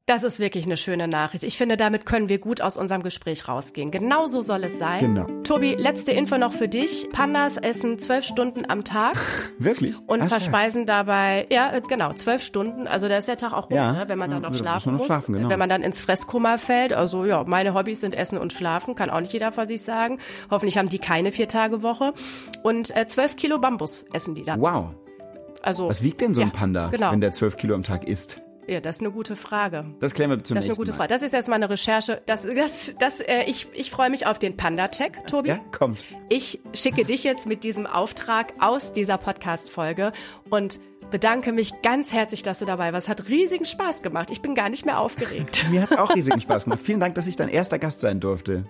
[0.09, 1.43] Das ist wirklich eine schöne Nachricht.
[1.43, 3.91] Ich finde, damit können wir gut aus unserem Gespräch rausgehen.
[3.91, 5.01] Genau so soll es sein.
[5.01, 5.25] Genau.
[5.43, 7.09] Tobi, letzte Info noch für dich.
[7.11, 9.17] Pandas essen zwölf Stunden am Tag.
[9.59, 9.95] Wirklich?
[10.07, 12.87] Und Ach, verspeisen dabei, ja, äh, genau, zwölf Stunden.
[12.87, 13.91] Also da ist der Tag auch rum, Ja.
[13.91, 15.07] ne, wenn man dann noch muss schlafen man noch muss.
[15.07, 15.49] schlafen, genau.
[15.49, 16.93] Wenn man dann ins Fresskoma fällt.
[16.93, 18.95] Also ja, meine Hobbys sind Essen und Schlafen.
[18.95, 20.19] Kann auch nicht jeder von sich sagen.
[20.49, 22.13] Hoffentlich haben die keine Vier-Tage-Woche.
[22.63, 24.61] Und äh, zwölf Kilo Bambus essen die dann.
[24.61, 24.85] Wow.
[25.63, 27.11] Also, Was wiegt denn so ein Ja, Panda, genau.
[27.11, 28.41] wenn der zwölf Kilo am Tag isst?
[28.67, 29.85] Ja, das ist eine gute Frage.
[29.99, 30.97] Das klären wir zum Das ist eine gute Mal.
[30.97, 31.09] Frage.
[31.13, 32.21] Das ist erstmal eine Recherche.
[32.25, 35.49] Das, das, das, äh, ich, ich freue mich auf den Panda-Check, Tobi.
[35.49, 36.05] Ja, kommt.
[36.29, 40.11] Ich schicke dich jetzt mit diesem Auftrag aus dieser Podcast-Folge
[40.49, 40.79] und
[41.11, 43.07] bedanke mich ganz herzlich, dass du dabei warst.
[43.07, 44.29] Hat riesigen Spaß gemacht.
[44.31, 45.65] Ich bin gar nicht mehr aufgeregt.
[45.71, 46.81] Mir hat's auch riesigen Spaß gemacht.
[46.83, 48.65] Vielen Dank, dass ich dein erster Gast sein durfte.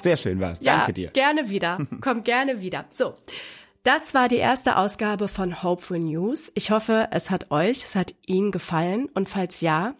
[0.00, 0.60] Sehr schön war's.
[0.60, 1.08] Danke ja, dir.
[1.08, 1.78] gerne wieder.
[2.00, 2.84] Komm gerne wieder.
[2.90, 3.14] So.
[3.84, 6.52] Das war die erste Ausgabe von Hopeful News.
[6.54, 9.96] Ich hoffe, es hat euch, es hat Ihnen gefallen und falls ja,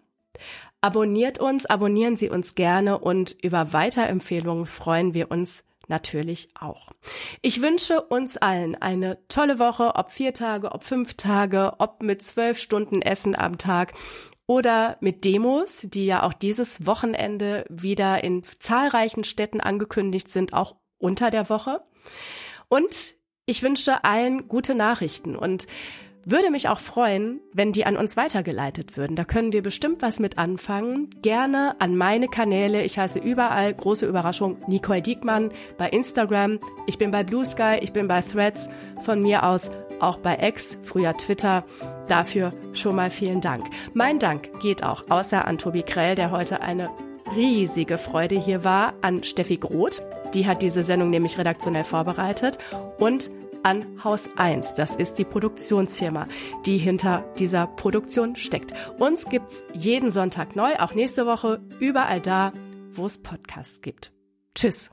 [0.81, 6.91] abonniert uns, abonnieren Sie uns gerne und über Weiterempfehlungen freuen wir uns natürlich auch.
[7.41, 12.23] Ich wünsche uns allen eine tolle Woche, ob vier Tage, ob fünf Tage, ob mit
[12.23, 13.95] zwölf Stunden Essen am Tag
[14.47, 20.77] oder mit Demos, die ja auch dieses Wochenende wieder in zahlreichen Städten angekündigt sind, auch
[20.99, 21.83] unter der Woche.
[22.69, 23.17] Und
[23.47, 25.67] ich wünsche allen gute Nachrichten und
[26.25, 29.17] würde mich auch freuen, wenn die an uns weitergeleitet würden.
[29.17, 31.11] Da können wir bestimmt was mit anfangen.
[31.21, 32.85] Gerne an meine Kanäle.
[32.85, 36.61] Ich heiße überall, große Überraschung, Nicole Diekmann bei Instagram.
[36.87, 38.69] Ich bin bei Blue Sky, ich bin bei Threads.
[39.03, 41.65] Von mir aus auch bei X, früher Twitter.
[42.07, 43.65] Dafür schon mal vielen Dank.
[43.95, 46.89] Mein Dank geht auch außer an Tobi Krell, der heute eine
[47.37, 50.03] riesige Freude hier war, an Steffi Groth.
[50.35, 52.59] Die hat diese Sendung nämlich redaktionell vorbereitet.
[52.99, 53.31] Und
[53.63, 54.75] an Haus 1.
[54.75, 56.27] Das ist die Produktionsfirma,
[56.67, 58.73] die hinter dieser Produktion steckt.
[58.99, 62.53] Uns gibt's jeden Sonntag neu, auch nächste Woche, überall da,
[62.93, 64.13] wo es Podcasts gibt.
[64.55, 64.91] Tschüss.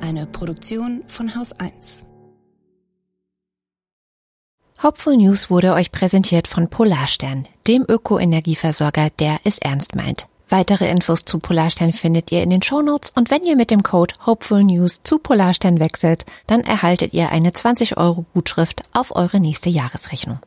[0.00, 2.04] Eine Produktion von Haus 1.
[4.82, 10.26] Hopeful News wurde euch präsentiert von Polarstern, dem Öko-Energieversorger, der es ernst meint.
[10.52, 14.14] Weitere Infos zu Polarstern findet ihr in den Shownotes und wenn ihr mit dem Code
[14.26, 19.70] Hopeful News zu Polarstern wechselt, dann erhaltet ihr eine 20 Euro Gutschrift auf eure nächste
[19.70, 20.40] Jahresrechnung.